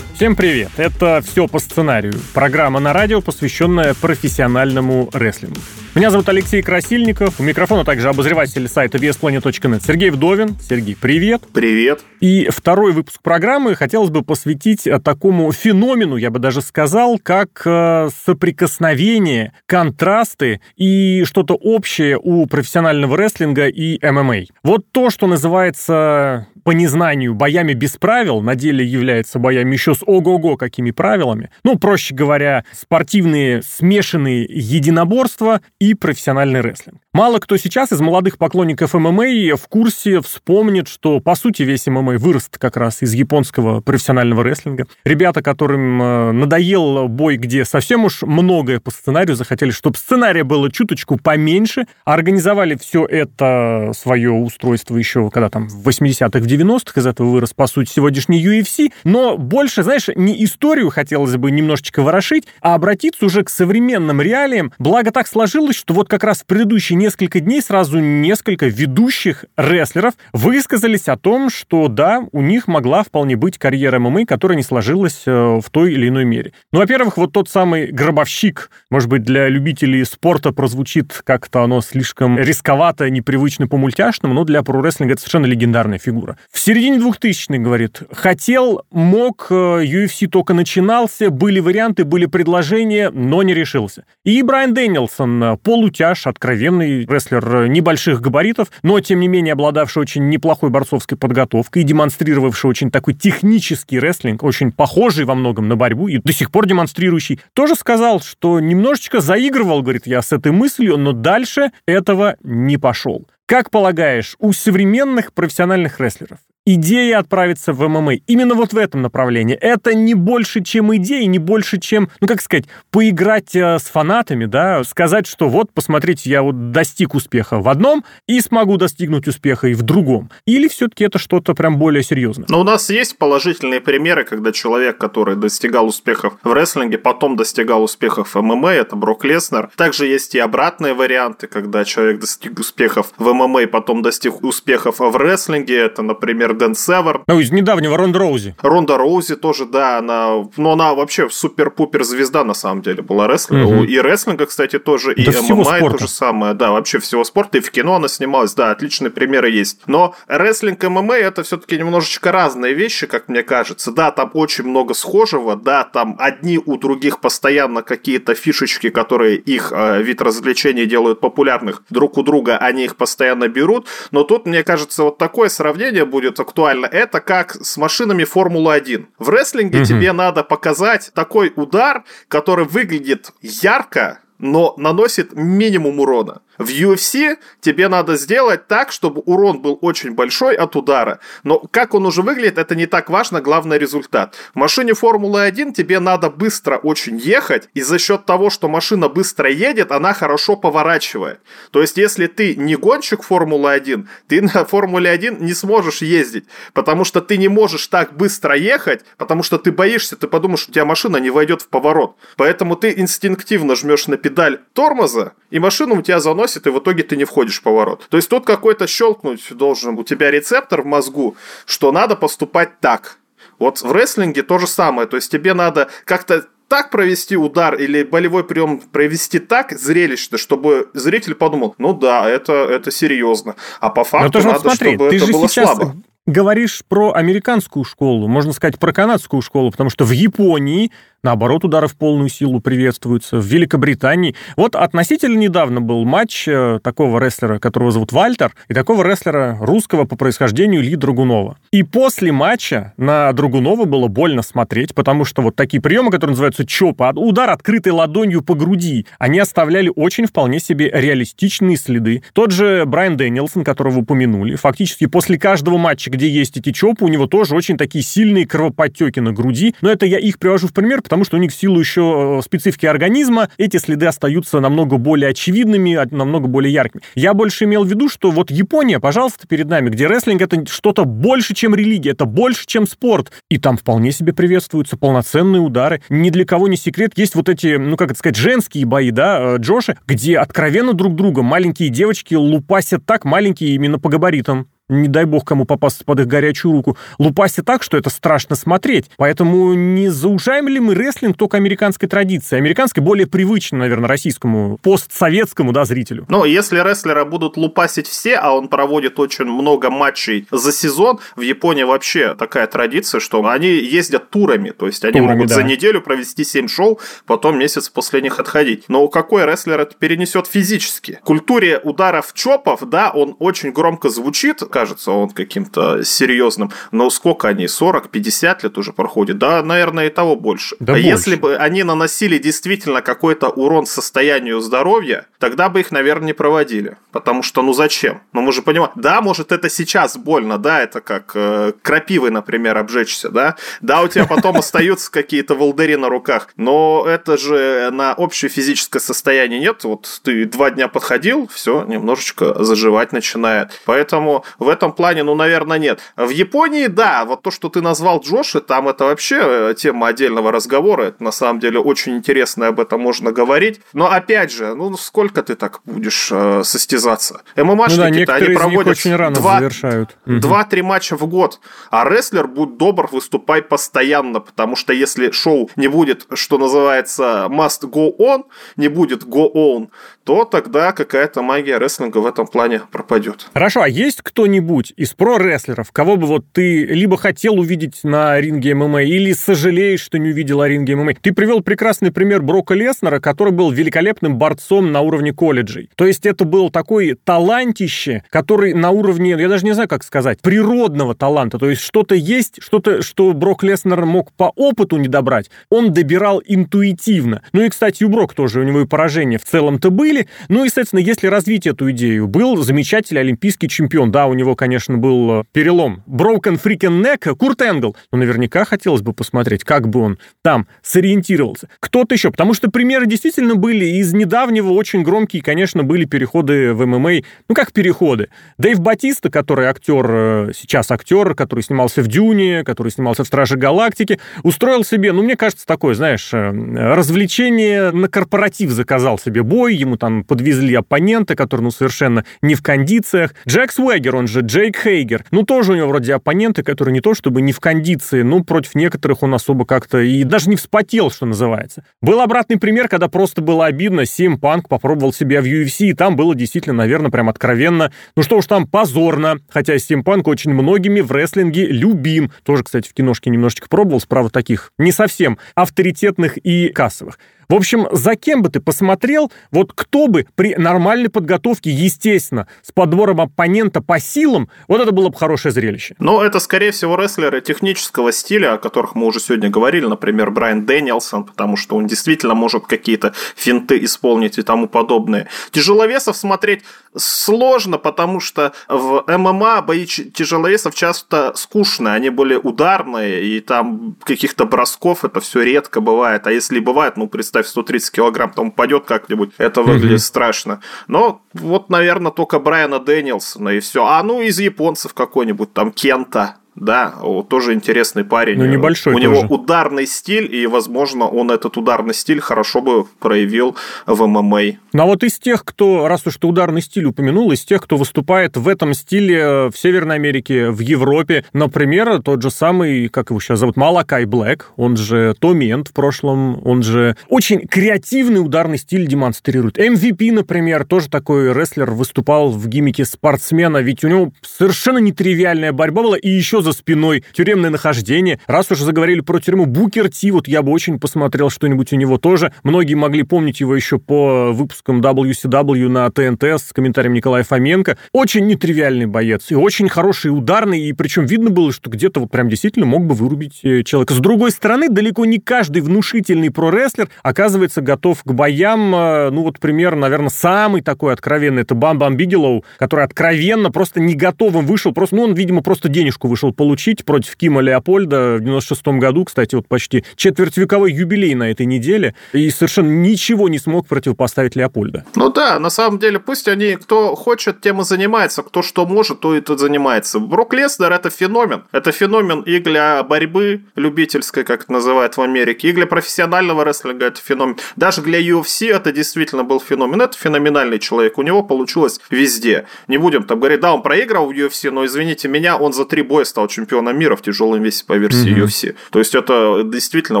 Всем 0.14 0.36
привет! 0.36 0.70
Это 0.76 1.24
«Все 1.26 1.48
по 1.48 1.58
сценарию»— 1.58 2.14
программа 2.32 2.78
на 2.78 2.92
радио, 2.92 3.20
посвященная 3.20 3.94
профессиональному 3.94 5.10
рестлингу. 5.12 5.58
Меня 5.92 6.10
зовут 6.10 6.28
Алексей 6.28 6.62
Красильников, 6.62 7.40
у 7.40 7.42
микрофона 7.42 7.84
также 7.84 8.08
обозреватель 8.08 8.68
сайта 8.68 8.96
VSPlanet.net 8.98 9.84
Сергей 9.84 10.10
Вдовин. 10.10 10.56
Сергей, 10.60 10.94
привет! 10.94 11.42
Привет! 11.52 12.02
И 12.20 12.48
второй 12.48 12.92
выпуск 12.92 13.20
программы 13.20 13.74
хотелось 13.74 14.10
бы 14.10 14.22
посвятить 14.22 14.86
э, 14.86 15.00
такому 15.00 15.50
феномену, 15.50 16.14
я 16.14 16.30
бы 16.30 16.38
даже 16.38 16.62
сказал, 16.62 17.18
как 17.20 17.62
э, 17.64 18.08
соприкосновение, 18.24 19.52
контрасты 19.66 20.60
и 20.76 21.24
что-то 21.24 21.54
общее 21.54 22.16
у 22.22 22.46
профессионального 22.46 23.16
рестлинга 23.16 23.66
и 23.66 23.98
ММА. 24.00 24.42
Вот 24.62 24.84
то, 24.92 25.10
что 25.10 25.26
называется 25.26 26.46
по 26.70 26.72
незнанию 26.72 27.34
боями 27.34 27.72
без 27.72 27.96
правил, 27.96 28.42
на 28.42 28.54
деле 28.54 28.86
является 28.86 29.40
боями 29.40 29.72
еще 29.72 29.92
с 29.96 30.04
ого-го 30.06 30.56
какими 30.56 30.92
правилами. 30.92 31.50
Ну, 31.64 31.76
проще 31.76 32.14
говоря, 32.14 32.64
спортивные 32.70 33.62
смешанные 33.62 34.44
единоборства 34.48 35.62
и 35.80 35.94
профессиональный 35.94 36.60
рестлинг. 36.60 37.00
Мало 37.12 37.40
кто 37.40 37.56
сейчас 37.56 37.90
из 37.90 38.00
молодых 38.00 38.38
поклонников 38.38 38.94
ММА 38.94 39.56
в 39.56 39.66
курсе 39.68 40.20
вспомнит, 40.20 40.86
что, 40.86 41.18
по 41.18 41.34
сути, 41.34 41.64
весь 41.64 41.88
ММА 41.88 42.18
вырос 42.18 42.48
как 42.56 42.76
раз 42.76 43.02
из 43.02 43.14
японского 43.14 43.80
профессионального 43.80 44.44
рестлинга. 44.44 44.86
Ребята, 45.04 45.42
которым 45.42 46.00
э, 46.00 46.30
надоел 46.30 47.08
бой, 47.08 47.36
где 47.36 47.64
совсем 47.64 48.04
уж 48.04 48.22
многое 48.22 48.78
по 48.78 48.92
сценарию, 48.92 49.34
захотели, 49.34 49.72
чтобы 49.72 49.96
сценария 49.98 50.44
было 50.44 50.70
чуточку 50.70 51.16
поменьше, 51.16 51.86
организовали 52.04 52.76
все 52.76 53.04
это 53.06 53.90
свое 53.92 54.30
устройство 54.30 54.96
еще, 54.96 55.30
когда 55.30 55.50
там 55.50 55.66
в 55.66 55.88
80-х, 55.88 56.38
в 56.38 56.46
90-х 56.46 56.59
из 56.98 57.06
этого 57.06 57.30
вырос, 57.30 57.52
по 57.52 57.66
сути, 57.66 57.90
сегодняшний 57.90 58.44
UFC, 58.44 58.92
но 59.04 59.36
больше, 59.36 59.82
знаешь, 59.82 60.08
не 60.14 60.44
историю 60.44 60.90
хотелось 60.90 61.36
бы 61.36 61.50
немножечко 61.50 62.02
ворошить, 62.02 62.46
а 62.60 62.74
обратиться 62.74 63.26
уже 63.26 63.44
к 63.44 63.50
современным 63.50 64.20
реалиям. 64.20 64.72
Благо 64.78 65.10
так 65.10 65.26
сложилось, 65.26 65.76
что 65.76 65.94
вот 65.94 66.08
как 66.08 66.24
раз 66.24 66.40
в 66.42 66.46
предыдущие 66.46 66.96
несколько 66.96 67.40
дней 67.40 67.62
сразу 67.62 67.98
несколько 67.98 68.66
ведущих 68.66 69.44
рестлеров 69.56 70.14
высказались 70.32 71.08
о 71.08 71.16
том, 71.16 71.50
что 71.50 71.88
да, 71.88 72.24
у 72.32 72.42
них 72.42 72.68
могла 72.68 73.02
вполне 73.02 73.36
быть 73.36 73.58
карьера 73.58 73.98
ММА, 73.98 74.26
которая 74.26 74.56
не 74.56 74.62
сложилась 74.62 75.22
э, 75.26 75.32
в 75.32 75.70
той 75.70 75.92
или 75.92 76.08
иной 76.08 76.24
мере. 76.24 76.52
Ну, 76.72 76.78
во-первых, 76.78 77.16
вот 77.16 77.32
тот 77.32 77.48
самый 77.48 77.90
гробовщик, 77.90 78.70
может 78.90 79.08
быть, 79.08 79.22
для 79.22 79.48
любителей 79.48 80.04
спорта 80.04 80.52
прозвучит 80.52 81.22
как-то 81.24 81.62
оно 81.62 81.80
слишком 81.80 82.38
рисковато, 82.38 83.10
непривычно 83.10 83.66
по-мультяшному, 83.66 84.34
но 84.34 84.44
для 84.44 84.62
про-рестлинга 84.62 85.14
это 85.14 85.22
совершенно 85.22 85.46
легендарная 85.46 85.98
фигура. 85.98 86.36
В 86.50 86.58
середине 86.58 86.98
2000-х, 86.98 87.58
говорит, 87.58 88.02
хотел, 88.12 88.82
мог, 88.90 89.48
UFC 89.50 90.26
э, 90.26 90.28
только 90.28 90.54
начинался, 90.54 91.30
были 91.30 91.60
варианты, 91.60 92.04
были 92.04 92.26
предложения, 92.26 93.10
но 93.10 93.42
не 93.42 93.54
решился. 93.54 94.04
И 94.24 94.42
Брайан 94.42 94.74
Дэнилсон, 94.74 95.42
э, 95.42 95.56
полутяж, 95.56 96.26
откровенный 96.26 97.04
рестлер 97.06 97.68
небольших 97.68 98.20
габаритов, 98.20 98.70
но, 98.82 99.00
тем 99.00 99.20
не 99.20 99.28
менее, 99.28 99.52
обладавший 99.52 100.02
очень 100.02 100.28
неплохой 100.28 100.70
борцовской 100.70 101.16
подготовкой 101.16 101.82
и 101.82 101.84
демонстрировавший 101.84 102.70
очень 102.70 102.90
такой 102.90 103.14
технический 103.14 103.98
рестлинг, 103.98 104.42
очень 104.42 104.72
похожий 104.72 105.24
во 105.24 105.34
многом 105.34 105.68
на 105.68 105.76
борьбу 105.76 106.08
и 106.08 106.18
до 106.18 106.32
сих 106.32 106.50
пор 106.50 106.66
демонстрирующий, 106.66 107.40
тоже 107.52 107.74
сказал, 107.74 108.20
что 108.20 108.60
немножечко 108.60 109.20
заигрывал, 109.20 109.82
говорит, 109.82 110.06
я 110.06 110.22
с 110.22 110.32
этой 110.32 110.52
мыслью, 110.52 110.96
но 110.96 111.12
дальше 111.12 111.70
этого 111.86 112.36
не 112.42 112.76
пошел. 112.76 113.26
Как 113.50 113.72
полагаешь, 113.72 114.36
у 114.38 114.52
современных 114.52 115.32
профессиональных 115.32 115.98
рестлеров 115.98 116.38
идея 116.66 117.18
отправиться 117.18 117.72
в 117.72 117.86
ММА 117.86 118.14
именно 118.26 118.54
вот 118.54 118.72
в 118.72 118.78
этом 118.78 119.02
направлении. 119.02 119.56
Это 119.56 119.94
не 119.94 120.14
больше, 120.14 120.62
чем 120.62 120.94
идея, 120.96 121.26
не 121.26 121.38
больше, 121.38 121.78
чем, 121.78 122.10
ну, 122.20 122.28
как 122.28 122.40
сказать, 122.40 122.66
поиграть 122.90 123.54
э, 123.56 123.78
с 123.78 123.84
фанатами, 123.84 124.44
да, 124.44 124.84
сказать, 124.84 125.26
что 125.26 125.48
вот, 125.48 125.72
посмотрите, 125.72 126.30
я 126.30 126.42
вот 126.42 126.72
достиг 126.72 127.14
успеха 127.14 127.60
в 127.60 127.68
одном 127.68 128.04
и 128.26 128.40
смогу 128.40 128.76
достигнуть 128.76 129.26
успеха 129.28 129.68
и 129.68 129.74
в 129.74 129.82
другом. 129.82 130.30
Или 130.46 130.68
все-таки 130.68 131.04
это 131.04 131.18
что-то 131.18 131.54
прям 131.54 131.78
более 131.78 132.02
серьезное? 132.02 132.46
Но 132.48 132.60
у 132.60 132.64
нас 132.64 132.90
есть 132.90 133.18
положительные 133.18 133.80
примеры, 133.80 134.24
когда 134.24 134.52
человек, 134.52 134.98
который 134.98 135.36
достигал 135.36 135.86
успехов 135.86 136.34
в 136.42 136.52
рестлинге, 136.52 136.98
потом 136.98 137.36
достигал 137.36 137.82
успехов 137.82 138.34
в 138.34 138.40
ММА, 138.40 138.70
это 138.70 138.96
Брок 138.96 139.24
Леснер. 139.24 139.70
Также 139.76 140.06
есть 140.06 140.34
и 140.34 140.38
обратные 140.38 140.94
варианты, 140.94 141.46
когда 141.46 141.84
человек 141.84 142.20
достиг 142.20 142.58
успехов 142.58 143.12
в 143.16 143.32
ММА, 143.32 143.66
потом 143.66 144.02
достиг 144.02 144.42
успехов 144.44 144.98
в 144.98 145.16
рестлинге, 145.16 145.76
это, 145.78 146.02
например, 146.02 146.49
Дэн 146.54 146.74
Северн. 146.74 147.22
Ну, 147.26 147.40
из 147.40 147.50
недавнего 147.50 147.96
Ронда 147.96 148.18
Роузи. 148.18 148.54
Ронда 148.62 148.96
Роузи 148.96 149.36
тоже, 149.36 149.66
да, 149.66 149.98
она, 149.98 150.44
ну, 150.56 150.72
она 150.72 150.94
вообще 150.94 151.28
супер-пупер 151.30 152.04
звезда, 152.04 152.44
на 152.44 152.54
самом 152.54 152.82
деле, 152.82 153.02
была 153.02 153.26
рестлинга. 153.26 153.66
Угу. 153.66 153.84
И 153.84 154.00
рестлинга, 154.00 154.46
кстати, 154.46 154.78
тоже, 154.78 155.14
и 155.14 155.24
да 155.30 155.40
ММА 155.42 155.90
то 155.90 155.98
же 155.98 156.08
самое, 156.08 156.54
да, 156.54 156.70
вообще 156.70 156.98
всего 156.98 157.24
спорта, 157.24 157.58
и 157.58 157.60
в 157.60 157.70
кино 157.70 157.96
она 157.96 158.08
снималась, 158.08 158.54
да, 158.54 158.70
отличные 158.70 159.10
примеры 159.10 159.50
есть. 159.50 159.80
Но 159.86 160.14
рестлинг 160.26 160.82
и 160.84 160.88
ММА 160.88 161.16
это 161.16 161.42
все-таки 161.42 161.78
немножечко 161.78 162.32
разные 162.32 162.74
вещи, 162.74 163.06
как 163.06 163.28
мне 163.28 163.42
кажется. 163.42 163.92
Да, 163.92 164.10
там 164.10 164.30
очень 164.34 164.64
много 164.64 164.94
схожего, 164.94 165.56
да, 165.56 165.84
там 165.84 166.16
одни 166.18 166.58
у 166.58 166.76
других 166.76 167.20
постоянно 167.20 167.82
какие-то 167.82 168.34
фишечки, 168.34 168.90
которые 168.90 169.36
их 169.36 169.72
э, 169.74 170.02
вид 170.02 170.22
развлечений 170.22 170.86
делают 170.86 171.20
популярных 171.20 171.82
друг 171.90 172.18
у 172.18 172.22
друга, 172.22 172.56
они 172.58 172.84
их 172.84 172.96
постоянно 172.96 173.48
берут. 173.48 173.86
Но 174.10 174.24
тут, 174.24 174.46
мне 174.46 174.62
кажется, 174.62 175.04
вот 175.04 175.18
такое 175.18 175.48
сравнение 175.48 176.04
будет 176.04 176.39
актуально, 176.40 176.86
это 176.86 177.20
как 177.20 177.54
с 177.54 177.76
машинами 177.76 178.24
Формулы-1. 178.24 179.06
В 179.18 179.28
рестлинге 179.28 179.78
угу. 179.78 179.86
тебе 179.86 180.12
надо 180.12 180.42
показать 180.42 181.10
такой 181.14 181.52
удар, 181.54 182.04
который 182.28 182.64
выглядит 182.64 183.30
ярко, 183.42 184.20
но 184.38 184.74
наносит 184.76 185.34
минимум 185.34 186.00
урона. 186.00 186.40
В 186.60 186.68
UFC 186.68 187.38
тебе 187.62 187.88
надо 187.88 188.16
сделать 188.16 188.68
так, 188.68 188.92
чтобы 188.92 189.22
урон 189.24 189.62
был 189.62 189.78
очень 189.80 190.12
большой 190.12 190.54
от 190.54 190.76
удара. 190.76 191.18
Но 191.42 191.58
как 191.58 191.94
он 191.94 192.04
уже 192.04 192.20
выглядит, 192.20 192.58
это 192.58 192.74
не 192.74 192.84
так 192.84 193.08
важно, 193.08 193.40
главный 193.40 193.78
результат. 193.78 194.34
В 194.52 194.58
машине 194.58 194.92
Формулы-1 194.92 195.72
тебе 195.72 196.00
надо 196.00 196.28
быстро 196.28 196.76
очень 196.76 197.16
ехать, 197.16 197.70
и 197.72 197.80
за 197.80 197.98
счет 197.98 198.26
того, 198.26 198.50
что 198.50 198.68
машина 198.68 199.08
быстро 199.08 199.48
едет, 199.48 199.90
она 199.90 200.12
хорошо 200.12 200.54
поворачивает. 200.54 201.40
То 201.70 201.80
есть, 201.80 201.96
если 201.96 202.26
ты 202.26 202.54
не 202.54 202.76
гонщик 202.76 203.22
Формулы-1, 203.22 204.06
ты 204.28 204.42
на 204.42 204.66
Формуле-1 204.66 205.42
не 205.42 205.54
сможешь 205.54 206.02
ездить, 206.02 206.44
потому 206.74 207.04
что 207.04 207.22
ты 207.22 207.38
не 207.38 207.48
можешь 207.48 207.86
так 207.86 208.14
быстро 208.18 208.54
ехать, 208.54 209.02
потому 209.16 209.42
что 209.42 209.56
ты 209.56 209.72
боишься, 209.72 210.14
ты 210.14 210.28
подумаешь, 210.28 210.60
что 210.60 210.72
у 210.72 210.74
тебя 210.74 210.84
машина 210.84 211.16
не 211.16 211.30
войдет 211.30 211.62
в 211.62 211.68
поворот. 211.68 212.16
Поэтому 212.36 212.76
ты 212.76 212.92
инстинктивно 212.94 213.76
жмешь 213.76 214.08
на 214.08 214.18
педаль 214.18 214.60
тормоза, 214.74 215.32
и 215.48 215.58
машина 215.58 215.94
у 215.94 216.02
тебя 216.02 216.20
заносит 216.20 216.49
заносит, 216.50 216.66
и 216.66 216.70
в 216.70 216.78
итоге 216.78 217.02
ты 217.02 217.16
не 217.16 217.24
входишь 217.24 217.60
в 217.60 217.62
поворот. 217.62 218.06
То 218.08 218.16
есть 218.16 218.28
тут 218.28 218.44
какой-то 218.44 218.86
щелкнуть 218.86 219.46
должен 219.50 219.98
у 219.98 220.04
тебя 220.04 220.30
рецептор 220.30 220.82
в 220.82 220.86
мозгу, 220.86 221.36
что 221.66 221.92
надо 221.92 222.16
поступать 222.16 222.80
так. 222.80 223.18
Вот 223.58 223.82
в 223.82 223.92
рестлинге 223.92 224.42
то 224.42 224.58
же 224.58 224.66
самое. 224.66 225.06
То 225.06 225.16
есть 225.16 225.30
тебе 225.30 225.54
надо 225.54 225.88
как-то 226.04 226.46
так 226.68 226.90
провести 226.90 227.36
удар 227.36 227.74
или 227.74 228.04
болевой 228.04 228.44
прием 228.44 228.78
провести 228.78 229.38
так 229.40 229.72
зрелищно, 229.72 230.38
чтобы 230.38 230.88
зритель 230.94 231.34
подумал, 231.34 231.74
ну 231.78 231.92
да, 231.92 232.28
это, 232.28 232.52
это 232.52 232.90
серьезно. 232.92 233.56
А 233.80 233.90
по 233.90 234.04
факту 234.04 234.38
надо, 234.38 234.50
вот 234.52 234.62
смотри, 234.62 234.94
чтобы 234.94 235.06
это 235.06 235.32
было 235.32 235.48
сейчас... 235.48 235.66
слабо 235.66 235.96
говоришь 236.30 236.82
про 236.88 237.12
американскую 237.12 237.84
школу, 237.84 238.28
можно 238.28 238.52
сказать, 238.52 238.78
про 238.78 238.92
канадскую 238.92 239.42
школу, 239.42 239.70
потому 239.70 239.90
что 239.90 240.04
в 240.04 240.12
Японии 240.12 240.90
Наоборот, 241.22 241.64
удары 241.64 241.86
в 241.86 241.96
полную 241.96 242.30
силу 242.30 242.60
приветствуются. 242.60 243.36
В 243.36 243.44
Великобритании. 243.44 244.34
Вот 244.56 244.74
относительно 244.74 245.36
недавно 245.36 245.82
был 245.82 246.04
матч 246.06 246.48
э, 246.48 246.80
такого 246.82 247.18
рестлера, 247.22 247.58
которого 247.58 247.90
зовут 247.90 248.12
Вальтер, 248.12 248.54
и 248.68 248.74
такого 248.74 249.02
рестлера 249.04 249.58
русского 249.60 250.04
по 250.04 250.16
происхождению 250.16 250.82
Ли 250.82 250.96
Драгунова. 250.96 251.58
И 251.72 251.82
после 251.82 252.32
матча 252.32 252.94
на 252.96 253.30
Драгунова 253.34 253.84
было 253.84 254.08
больно 254.08 254.40
смотреть, 254.40 254.94
потому 254.94 255.26
что 255.26 255.42
вот 255.42 255.56
такие 255.56 255.82
приемы, 255.82 256.10
которые 256.10 256.32
называются 256.32 256.64
чопа, 256.64 257.12
удар 257.14 257.50
открытой 257.50 257.92
ладонью 257.92 258.40
по 258.40 258.54
груди, 258.54 259.06
они 259.18 259.40
оставляли 259.40 259.92
очень 259.94 260.24
вполне 260.24 260.58
себе 260.58 260.90
реалистичные 260.92 261.76
следы. 261.76 262.22
Тот 262.32 262.50
же 262.50 262.86
Брайан 262.86 263.18
Дэнилсон, 263.18 263.62
которого 263.62 263.98
упомянули, 263.98 264.56
фактически 264.56 265.04
после 265.06 265.38
каждого 265.38 265.76
матча, 265.76 266.10
где 266.20 266.28
есть 266.28 266.58
эти 266.58 266.70
чопы, 266.70 267.06
у 267.06 267.08
него 267.08 267.26
тоже 267.26 267.54
очень 267.54 267.78
такие 267.78 268.04
сильные 268.04 268.46
кровоподтеки 268.46 269.20
на 269.20 269.32
груди. 269.32 269.74
Но 269.80 269.90
это 269.90 270.04
я 270.04 270.18
их 270.18 270.38
привожу 270.38 270.68
в 270.68 270.74
пример, 270.74 271.00
потому 271.00 271.24
что 271.24 271.38
у 271.38 271.40
них 271.40 271.50
в 271.50 271.54
силу 271.54 271.80
еще 271.80 272.40
э, 272.40 272.44
специфики 272.44 272.84
организма 272.84 273.48
эти 273.56 273.78
следы 273.78 274.04
остаются 274.04 274.60
намного 274.60 274.98
более 274.98 275.30
очевидными, 275.30 275.98
намного 276.10 276.46
более 276.46 276.70
яркими. 276.70 277.02
Я 277.14 277.32
больше 277.32 277.64
имел 277.64 277.84
в 277.84 277.88
виду, 277.88 278.10
что 278.10 278.30
вот 278.30 278.50
Япония, 278.50 279.00
пожалуйста, 279.00 279.48
перед 279.48 279.68
нами, 279.68 279.88
где 279.88 280.08
рестлинг 280.08 280.42
это 280.42 280.66
что-то 280.66 281.06
больше, 281.06 281.54
чем 281.54 281.74
религия, 281.74 282.10
это 282.10 282.26
больше, 282.26 282.66
чем 282.66 282.86
спорт. 282.86 283.32
И 283.48 283.56
там 283.56 283.78
вполне 283.78 284.12
себе 284.12 284.34
приветствуются 284.34 284.98
полноценные 284.98 285.62
удары. 285.62 286.02
Ни 286.10 286.28
для 286.28 286.44
кого 286.44 286.68
не 286.68 286.76
секрет, 286.76 287.12
есть 287.16 287.34
вот 287.34 287.48
эти, 287.48 287.76
ну 287.76 287.96
как 287.96 288.10
это 288.10 288.18
сказать, 288.18 288.36
женские 288.36 288.84
бои, 288.84 289.10
да, 289.10 289.54
э, 289.54 289.56
Джоши, 289.58 289.96
где 290.06 290.36
откровенно 290.36 290.92
друг 290.92 291.14
друга 291.14 291.40
маленькие 291.40 291.88
девочки 291.88 292.34
лупасят 292.34 293.06
так, 293.06 293.24
маленькие 293.24 293.70
именно 293.70 293.98
по 293.98 294.10
габаритам 294.10 294.68
не 294.90 295.08
дай 295.08 295.24
бог 295.24 295.44
кому 295.44 295.64
попасться 295.64 296.04
под 296.04 296.20
их 296.20 296.26
горячую 296.26 296.72
руку, 296.72 296.96
лупасят 297.18 297.64
так, 297.64 297.82
что 297.82 297.96
это 297.96 298.10
страшно 298.10 298.56
смотреть. 298.56 299.10
Поэтому 299.16 299.74
не 299.74 300.08
заужаем 300.08 300.68
ли 300.68 300.80
мы 300.80 300.94
рестлинг 300.94 301.36
только 301.36 301.56
американской 301.56 302.08
традиции? 302.08 302.56
Американской 302.56 303.02
более 303.02 303.26
привычной, 303.26 303.78
наверное, 303.78 304.08
российскому, 304.08 304.78
постсоветскому, 304.82 305.72
да, 305.72 305.84
зрителю. 305.84 306.26
Но 306.28 306.44
если 306.44 306.80
рестлера 306.80 307.24
будут 307.24 307.56
лупасить 307.56 308.06
все, 308.06 308.36
а 308.36 308.52
он 308.52 308.68
проводит 308.68 309.18
очень 309.18 309.44
много 309.44 309.90
матчей 309.90 310.46
за 310.50 310.72
сезон, 310.72 311.20
в 311.36 311.40
Японии 311.40 311.84
вообще 311.84 312.34
такая 312.34 312.66
традиция, 312.66 313.20
что 313.20 313.46
они 313.46 313.68
ездят 313.68 314.30
турами, 314.30 314.70
то 314.70 314.86
есть 314.86 315.04
они 315.04 315.20
турами, 315.20 315.32
могут 315.32 315.48
да. 315.48 315.56
за 315.56 315.62
неделю 315.62 316.00
провести 316.00 316.44
7 316.44 316.68
шоу, 316.68 316.98
потом 317.26 317.58
месяц 317.58 317.88
после 317.88 318.20
них 318.20 318.38
отходить. 318.38 318.84
Но 318.88 319.06
какой 319.08 319.44
рестлер 319.46 319.80
это 319.80 319.94
перенесет 319.94 320.46
физически? 320.46 321.18
В 321.22 321.24
культуре 321.24 321.78
ударов 321.82 322.32
чопов, 322.34 322.80
да, 322.82 323.10
он 323.10 323.36
очень 323.38 323.70
громко 323.70 324.08
звучит, 324.08 324.62
кажется 324.80 325.12
он 325.12 325.28
каким-то 325.28 326.02
серьезным. 326.04 326.70
Но 326.90 327.10
сколько 327.10 327.48
они? 327.48 327.66
40-50 327.66 328.58
лет 328.62 328.78
уже 328.78 328.92
проходит? 328.94 329.36
Да, 329.36 329.62
наверное, 329.62 330.06
и 330.06 330.10
того 330.10 330.36
больше. 330.36 330.74
Да 330.80 330.94
а 330.94 330.96
больше. 330.96 331.08
если 331.08 331.34
бы 331.36 331.54
они 331.56 331.82
наносили 331.82 332.38
действительно 332.38 333.02
какой-то 333.02 333.50
урон 333.50 333.84
состоянию 333.84 334.58
здоровья, 334.60 335.26
тогда 335.38 335.68
бы 335.68 335.80
их, 335.80 335.90
наверное, 335.90 336.28
не 336.28 336.32
проводили. 336.32 336.96
Потому 337.12 337.42
что, 337.42 337.60
ну 337.60 337.74
зачем? 337.74 338.22
Ну 338.32 338.40
мы 338.40 338.52
же 338.52 338.62
понимаем, 338.62 338.92
да, 338.94 339.20
может 339.20 339.52
это 339.52 339.68
сейчас 339.68 340.16
больно, 340.16 340.56
да, 340.56 340.80
это 340.80 341.02
как 341.02 341.32
э, 341.34 341.72
крапивой, 341.82 342.30
например, 342.30 342.78
обжечься, 342.78 343.28
да, 343.28 343.56
да, 343.82 344.00
у 344.00 344.08
тебя 344.08 344.24
потом 344.24 344.56
остаются 344.58 345.10
какие-то 345.10 345.54
волдыри 345.54 345.96
на 345.96 346.08
руках, 346.08 346.48
но 346.56 347.04
это 347.06 347.36
же 347.36 347.90
на 347.92 348.14
общее 348.14 348.48
физическое 348.48 349.00
состояние 349.00 349.60
нет, 349.60 349.84
вот 349.84 350.20
ты 350.22 350.46
два 350.46 350.70
дня 350.70 350.88
подходил, 350.88 351.50
все, 351.52 351.84
немножечко 351.84 352.64
заживать 352.64 353.12
начинает. 353.12 353.78
Поэтому 353.84 354.44
в 354.58 354.68
этом 354.70 354.92
плане, 354.92 355.22
ну, 355.22 355.34
наверное, 355.34 355.78
нет. 355.78 356.00
В 356.16 356.30
Японии, 356.30 356.86
да, 356.86 357.24
вот 357.24 357.42
то, 357.42 357.50
что 357.50 357.68
ты 357.68 357.80
назвал 357.80 358.20
Джоши, 358.20 358.60
там 358.60 358.88
это 358.88 359.04
вообще 359.04 359.40
э, 359.42 359.74
тема 359.76 360.08
отдельного 360.08 360.52
разговора. 360.52 361.04
Это 361.04 361.22
на 361.22 361.32
самом 361.32 361.60
деле 361.60 361.78
очень 361.78 362.16
интересно, 362.16 362.68
об 362.68 362.80
этом 362.80 363.00
можно 363.00 363.32
говорить. 363.32 363.80
Но 363.92 364.10
опять 364.10 364.52
же, 364.52 364.74
ну, 364.74 364.96
сколько 364.96 365.42
ты 365.42 365.54
так 365.54 365.80
будешь 365.84 366.28
э, 366.30 366.62
состязаться? 366.64 367.42
ММАшники-то 367.56 368.20
ну 368.20 368.26
да, 368.26 368.34
они 368.34 368.54
проводят 368.54 368.88
очень 368.88 369.16
рано 369.16 369.34
два, 369.34 369.58
завершают. 369.58 370.16
Два-три 370.24 370.82
матча 370.82 371.16
в 371.16 371.26
год. 371.26 371.60
А 371.90 372.08
рестлер, 372.08 372.46
будь 372.46 372.76
добр, 372.76 373.08
выступай 373.10 373.62
постоянно, 373.62 374.40
потому 374.40 374.76
что 374.76 374.92
если 374.92 375.30
шоу 375.30 375.70
не 375.76 375.88
будет, 375.88 376.26
что 376.34 376.58
называется, 376.58 377.46
must 377.48 377.82
go 377.82 378.10
on, 378.18 378.44
не 378.76 378.88
будет 378.88 379.24
go 379.24 379.52
on, 379.52 379.88
то 380.30 380.44
тогда 380.44 380.92
какая-то 380.92 381.42
магия 381.42 381.78
рестлинга 381.78 382.18
в 382.18 382.26
этом 382.26 382.46
плане 382.46 382.82
пропадет. 382.92 383.48
Хорошо, 383.52 383.82
а 383.82 383.88
есть 383.88 384.22
кто-нибудь 384.22 384.92
из 384.96 385.12
про-рестлеров, 385.12 385.90
кого 385.90 386.14
бы 386.14 386.28
вот 386.28 386.44
ты 386.52 386.84
либо 386.84 387.16
хотел 387.16 387.58
увидеть 387.58 388.04
на 388.04 388.40
ринге 388.40 388.76
ММА, 388.76 389.02
или 389.02 389.32
сожалеешь, 389.32 390.00
что 390.00 390.18
не 390.18 390.30
увидел 390.30 390.60
о 390.60 390.68
ринге 390.68 390.94
ММА? 390.94 391.14
Ты 391.20 391.32
привел 391.32 391.62
прекрасный 391.62 392.12
пример 392.12 392.42
Брока 392.42 392.74
Леснера, 392.74 393.18
который 393.18 393.52
был 393.52 393.72
великолепным 393.72 394.38
борцом 394.38 394.92
на 394.92 395.00
уровне 395.00 395.32
колледжей. 395.32 395.90
То 395.96 396.06
есть 396.06 396.24
это 396.24 396.44
был 396.44 396.70
такой 396.70 397.18
талантище, 397.24 398.22
который 398.30 398.72
на 398.72 398.90
уровне, 398.90 399.30
я 399.30 399.48
даже 399.48 399.64
не 399.64 399.72
знаю, 399.72 399.88
как 399.88 400.04
сказать, 400.04 400.40
природного 400.40 401.16
таланта. 401.16 401.58
То 401.58 401.70
есть 401.70 401.82
что-то 401.82 402.14
есть, 402.14 402.62
что-то, 402.62 403.02
что 403.02 403.32
Брок 403.32 403.64
Леснер 403.64 404.04
мог 404.04 404.30
по 404.34 404.52
опыту 404.54 404.96
не 404.96 405.08
добрать, 405.08 405.50
он 405.70 405.92
добирал 405.92 406.40
интуитивно. 406.46 407.42
Ну 407.52 407.62
и, 407.62 407.68
кстати, 407.68 408.04
у 408.04 408.08
Брока 408.08 408.36
тоже, 408.36 408.60
у 408.60 408.62
него 408.62 408.82
и 408.82 408.86
поражения 408.86 409.38
в 409.38 409.44
целом-то 409.44 409.90
были, 409.90 410.19
идеи. 410.20 410.28
Ну 410.48 410.64
и, 410.64 410.68
соответственно, 410.68 411.00
если 411.00 411.26
развить 411.26 411.66
эту 411.66 411.90
идею, 411.90 412.26
был 412.26 412.56
замечательный 412.58 413.20
олимпийский 413.20 413.68
чемпион. 413.68 414.10
Да, 414.10 414.26
у 414.26 414.34
него, 414.34 414.54
конечно, 414.54 414.96
был 414.96 415.40
э, 415.40 415.44
перелом. 415.52 416.02
Broken 416.06 416.60
freaking 416.62 417.02
neck, 417.02 417.34
Курт 417.36 417.62
Энгл. 417.62 417.96
Но 418.12 418.18
наверняка 418.18 418.64
хотелось 418.64 419.02
бы 419.02 419.12
посмотреть, 419.12 419.64
как 419.64 419.88
бы 419.88 420.00
он 420.00 420.18
там 420.42 420.66
сориентировался. 420.82 421.68
Кто-то 421.80 422.14
еще, 422.14 422.30
потому 422.30 422.54
что 422.54 422.70
примеры 422.70 423.06
действительно 423.06 423.54
были 423.54 423.84
из 423.84 424.12
недавнего 424.12 424.70
очень 424.72 425.02
громкие, 425.02 425.42
конечно, 425.42 425.82
были 425.82 426.04
переходы 426.04 426.72
в 426.74 426.86
ММА. 426.86 427.22
Ну, 427.48 427.54
как 427.54 427.72
переходы? 427.72 428.28
Дэйв 428.58 428.80
Батиста, 428.80 429.30
который 429.30 429.66
актер, 429.66 430.06
э, 430.10 430.52
сейчас 430.54 430.90
актер, 430.90 431.34
который 431.34 431.62
снимался 431.62 432.02
в 432.02 432.08
«Дюне», 432.08 432.64
который 432.64 432.90
снимался 432.90 433.24
в 433.24 433.26
«Страже 433.26 433.56
Галактики», 433.56 434.18
устроил 434.42 434.84
себе, 434.84 435.12
ну, 435.12 435.22
мне 435.22 435.36
кажется, 435.36 435.66
такое, 435.66 435.94
знаешь, 435.94 436.30
э, 436.32 436.50
развлечение 436.50 437.90
на 437.90 438.08
корпоратив 438.08 438.70
заказал 438.70 439.18
себе 439.18 439.42
бой, 439.42 439.74
ему 439.74 439.96
там 440.00 440.24
подвезли 440.24 440.74
оппонента, 440.74 441.36
который, 441.36 441.60
ну, 441.60 441.70
совершенно 441.70 442.24
не 442.42 442.56
в 442.56 442.62
кондициях. 442.62 443.34
Джек 443.46 443.70
Свегер, 443.70 444.16
он 444.16 444.26
же 444.26 444.40
Джейк 444.40 444.76
Хейгер, 444.76 445.24
ну, 445.30 445.44
тоже 445.44 445.72
у 445.72 445.76
него 445.76 445.88
вроде 445.88 446.14
оппоненты, 446.14 446.62
которые 446.64 446.92
не 446.92 447.00
то 447.00 447.14
чтобы 447.14 447.42
не 447.42 447.52
в 447.52 447.60
кондиции, 447.60 448.22
ну, 448.22 448.42
против 448.42 448.74
некоторых 448.74 449.22
он 449.22 449.34
особо 449.34 449.64
как-то 449.64 450.00
и 450.00 450.24
даже 450.24 450.50
не 450.50 450.56
вспотел, 450.56 451.10
что 451.10 451.26
называется. 451.26 451.84
Был 452.02 452.20
обратный 452.20 452.58
пример, 452.58 452.88
когда 452.88 453.08
просто 453.08 453.42
было 453.42 453.66
обидно, 453.66 454.06
Сим 454.06 454.38
Панк 454.38 454.68
попробовал 454.68 455.12
себя 455.12 455.42
в 455.42 455.44
UFC, 455.44 455.86
и 455.86 455.92
там 455.92 456.16
было 456.16 456.34
действительно, 456.34 456.74
наверное, 456.74 457.10
прям 457.10 457.28
откровенно, 457.28 457.92
ну 458.16 458.22
что 458.22 458.38
уж 458.38 458.46
там, 458.46 458.66
позорно, 458.66 459.38
хотя 459.48 459.78
Сим 459.78 460.02
Панк 460.02 460.26
очень 460.26 460.52
многими 460.52 461.00
в 461.00 461.12
рестлинге 461.12 461.66
любим. 461.66 462.32
Тоже, 462.42 462.64
кстати, 462.64 462.88
в 462.88 462.94
киношке 462.94 463.30
немножечко 463.30 463.68
пробовал, 463.68 464.00
справа 464.00 464.30
таких 464.30 464.72
не 464.78 464.92
совсем 464.92 465.38
авторитетных 465.54 466.38
и 466.38 466.68
кассовых. 466.68 467.18
В 467.50 467.54
общем, 467.56 467.88
за 467.90 468.14
кем 468.14 468.42
бы 468.42 468.48
ты 468.48 468.60
посмотрел, 468.60 469.32
вот 469.50 469.72
кто 469.74 470.06
бы 470.06 470.24
при 470.36 470.54
нормальной 470.54 471.08
подготовке, 471.08 471.68
естественно, 471.70 472.46
с 472.62 472.70
подбором 472.70 473.20
оппонента 473.20 473.82
по 473.82 473.98
силам, 473.98 474.48
вот 474.68 474.80
это 474.80 474.92
было 474.92 475.08
бы 475.08 475.18
хорошее 475.18 475.50
зрелище. 475.50 475.96
Но 475.98 476.22
это, 476.22 476.38
скорее 476.38 476.70
всего, 476.70 476.94
рестлеры 476.94 477.40
технического 477.40 478.12
стиля, 478.12 478.54
о 478.54 478.58
которых 478.58 478.94
мы 478.94 479.04
уже 479.04 479.18
сегодня 479.18 479.50
говорили, 479.50 479.86
например, 479.86 480.30
Брайан 480.30 480.64
Дэниелсон, 480.64 481.24
потому 481.24 481.56
что 481.56 481.74
он 481.74 481.88
действительно 481.88 482.34
может 482.34 482.66
какие-то 482.68 483.14
финты 483.34 483.84
исполнить 483.84 484.38
и 484.38 484.42
тому 484.42 484.68
подобное. 484.68 485.26
Тяжеловесов 485.50 486.16
смотреть 486.16 486.62
сложно, 486.96 487.78
потому 487.78 488.20
что 488.20 488.52
в 488.68 489.04
ММА 489.08 489.62
бои 489.62 489.86
тяжеловесов 489.86 490.74
часто 490.74 491.32
скучные, 491.34 491.94
они 491.94 492.10
более 492.10 492.38
ударные, 492.38 493.24
и 493.24 493.40
там 493.40 493.96
каких-то 494.04 494.44
бросков 494.44 495.04
это 495.04 495.20
все 495.20 495.42
редко 495.42 495.80
бывает. 495.80 496.28
А 496.28 496.32
если 496.32 496.60
бывает, 496.60 496.96
ну, 496.96 497.08
представь, 497.08 497.39
представь, 497.40 497.46
130 497.46 497.90
килограмм 497.92 498.30
там 498.30 498.48
упадет 498.48 498.84
как-нибудь, 498.84 499.32
это 499.38 499.62
выглядит 499.62 499.98
mm-hmm. 499.98 500.04
страшно. 500.04 500.60
Но 500.88 501.22
вот, 501.32 501.70
наверное, 501.70 502.12
только 502.12 502.38
Брайана 502.38 502.78
Дэнилсона 502.78 503.50
и 503.50 503.60
все. 503.60 503.84
А 503.86 504.02
ну 504.02 504.20
из 504.20 504.38
японцев 504.38 504.94
какой-нибудь 504.94 505.52
там 505.52 505.72
Кента, 505.72 506.36
да, 506.60 506.94
тоже 507.28 507.54
интересный 507.54 508.04
парень. 508.04 508.38
Ну, 508.38 508.46
небольшой 508.46 508.94
У 508.94 508.98
тоже. 508.98 509.08
него 509.08 509.34
ударный 509.34 509.86
стиль, 509.86 510.32
и, 510.32 510.46
возможно, 510.46 511.08
он 511.08 511.30
этот 511.30 511.56
ударный 511.56 511.94
стиль 511.94 512.20
хорошо 512.20 512.60
бы 512.60 512.84
проявил 512.98 513.56
в 513.86 514.06
ММА. 514.06 514.40
Ну, 514.72 514.82
а 514.82 514.86
вот 514.86 515.02
из 515.02 515.18
тех, 515.18 515.44
кто, 515.44 515.88
раз 515.88 516.06
уж 516.06 516.16
ты 516.16 516.26
ударный 516.26 516.62
стиль 516.62 516.84
упомянул, 516.84 517.32
из 517.32 517.44
тех, 517.44 517.62
кто 517.62 517.76
выступает 517.76 518.36
в 518.36 518.46
этом 518.46 518.74
стиле 518.74 519.48
в 519.48 519.54
Северной 519.56 519.96
Америке, 519.96 520.50
в 520.50 520.60
Европе, 520.60 521.24
например, 521.32 522.02
тот 522.02 522.22
же 522.22 522.30
самый, 522.30 522.88
как 522.88 523.10
его 523.10 523.20
сейчас 523.20 523.40
зовут, 523.40 523.56
Малакай 523.56 524.04
Блэк, 524.04 524.52
он 524.56 524.76
же 524.76 525.14
Томент 525.18 525.68
в 525.68 525.72
прошлом, 525.72 526.40
он 526.46 526.62
же 526.62 526.96
очень 527.08 527.48
креативный 527.48 528.20
ударный 528.20 528.58
стиль 528.58 528.86
демонстрирует. 528.86 529.58
MVP, 529.58 530.12
например, 530.12 530.64
тоже 530.64 530.88
такой 530.88 531.32
рестлер, 531.32 531.70
выступал 531.70 532.30
в 532.30 532.46
гиммике 532.46 532.84
спортсмена, 532.84 533.58
ведь 533.58 533.82
у 533.82 533.88
него 533.88 534.12
совершенно 534.22 534.78
нетривиальная 534.78 535.52
борьба 535.52 535.82
была, 535.82 535.96
и 535.96 536.08
еще 536.08 536.42
за 536.42 536.49
за 536.50 536.58
спиной, 536.58 537.04
тюремное 537.12 537.50
нахождение. 537.50 538.20
Раз 538.26 538.50
уж 538.50 538.58
заговорили 538.58 539.00
про 539.00 539.20
тюрьму, 539.20 539.46
Букер 539.46 539.88
Ти, 539.88 540.10
вот 540.10 540.28
я 540.28 540.42
бы 540.42 540.50
очень 540.52 540.78
посмотрел 540.78 541.30
что-нибудь 541.30 541.72
у 541.72 541.76
него 541.76 541.98
тоже. 541.98 542.32
Многие 542.42 542.74
могли 542.74 543.02
помнить 543.02 543.40
его 543.40 543.54
еще 543.54 543.78
по 543.78 544.32
выпускам 544.32 544.80
WCW 544.80 545.68
на 545.68 545.90
ТНТ 545.90 546.24
с 546.24 546.52
комментарием 546.52 546.94
Николая 546.94 547.24
Фоменко. 547.24 547.78
Очень 547.92 548.26
нетривиальный 548.26 548.86
боец 548.86 549.30
и 549.30 549.34
очень 549.34 549.68
хороший 549.68 550.08
ударный, 550.08 550.60
и 550.60 550.72
причем 550.72 551.06
видно 551.06 551.30
было, 551.30 551.52
что 551.52 551.70
где-то 551.70 552.00
вот 552.00 552.10
прям 552.10 552.28
действительно 552.28 552.66
мог 552.66 552.84
бы 552.84 552.94
вырубить 552.94 553.40
э, 553.42 553.62
человека. 553.62 553.94
С 553.94 553.98
другой 553.98 554.32
стороны, 554.32 554.68
далеко 554.68 555.04
не 555.04 555.18
каждый 555.18 555.62
внушительный 555.62 556.30
прорестлер 556.30 556.88
оказывается 557.02 557.60
готов 557.60 558.02
к 558.02 558.12
боям. 558.12 558.74
Э, 558.74 559.10
ну 559.10 559.22
вот 559.22 559.38
пример, 559.38 559.76
наверное, 559.76 560.10
самый 560.10 560.62
такой 560.62 560.92
откровенный, 560.92 561.42
это 561.42 561.54
Бам 561.54 561.78
Бам 561.78 561.96
Бигелоу, 561.96 562.44
который 562.58 562.84
откровенно 562.84 563.50
просто 563.50 563.80
не 563.80 563.94
готовым 563.94 564.46
вышел, 564.46 564.72
просто, 564.72 564.96
ну 564.96 565.02
он, 565.02 565.14
видимо, 565.14 565.42
просто 565.42 565.68
денежку 565.68 566.08
вышел 566.08 566.29
получить 566.32 566.84
против 566.84 567.16
Кима 567.16 567.40
Леопольда 567.40 568.16
в 568.16 568.20
96 568.20 568.66
году, 568.78 569.04
кстати, 569.04 569.34
вот 569.34 569.48
почти 569.48 569.84
четвертьвековой 569.96 570.72
юбилей 570.72 571.14
на 571.14 571.30
этой 571.30 571.46
неделе, 571.46 571.94
и 572.12 572.30
совершенно 572.30 572.70
ничего 572.70 573.28
не 573.28 573.38
смог 573.38 573.66
противопоставить 573.66 574.36
Леопольда. 574.36 574.84
Ну 574.94 575.10
да, 575.12 575.38
на 575.38 575.50
самом 575.50 575.78
деле, 575.78 575.98
пусть 575.98 576.28
они, 576.28 576.56
кто 576.56 576.94
хочет, 576.94 577.40
тем 577.40 577.60
и 577.60 577.64
занимается, 577.64 578.22
кто 578.22 578.42
что 578.42 578.66
может, 578.66 579.00
то 579.00 579.14
и 579.16 579.20
то 579.20 579.36
занимается. 579.36 579.98
Брок 579.98 580.34
Леснер 580.34 580.72
это 580.72 580.90
феномен. 580.90 581.44
Это 581.52 581.72
феномен 581.72 582.20
и 582.22 582.38
для 582.38 582.82
борьбы 582.82 583.42
любительской, 583.56 584.24
как 584.24 584.44
это 584.44 584.52
называют 584.52 584.96
в 584.96 585.00
Америке, 585.00 585.48
и 585.48 585.52
для 585.52 585.66
профессионального 585.66 586.44
рестлинга 586.44 586.86
это 586.86 587.00
феномен. 587.00 587.36
Даже 587.56 587.82
для 587.82 588.00
UFC 588.00 588.50
это 588.50 588.72
действительно 588.72 589.24
был 589.24 589.40
феномен. 589.40 589.80
Это 589.80 589.96
феноменальный 589.96 590.58
человек. 590.58 590.98
У 590.98 591.02
него 591.02 591.22
получилось 591.22 591.80
везде. 591.90 592.46
Не 592.68 592.78
будем 592.78 593.04
там 593.04 593.18
говорить, 593.18 593.40
да, 593.40 593.54
он 593.54 593.62
проиграл 593.62 594.06
в 594.06 594.10
UFC, 594.10 594.50
но 594.50 594.64
извините 594.64 595.08
меня, 595.08 595.36
он 595.36 595.52
за 595.52 595.64
три 595.64 595.82
боя 595.82 596.04
стал 596.04 596.19
чемпионом 596.28 596.78
мира 596.78 596.96
в 596.96 597.02
тяжелом 597.02 597.42
весе 597.42 597.64
по 597.64 597.74
версии 597.74 598.14
mm-hmm. 598.14 598.24
UFC. 598.24 598.56
То 598.70 598.78
есть 598.78 598.94
это 598.94 599.42
действительно 599.44 600.00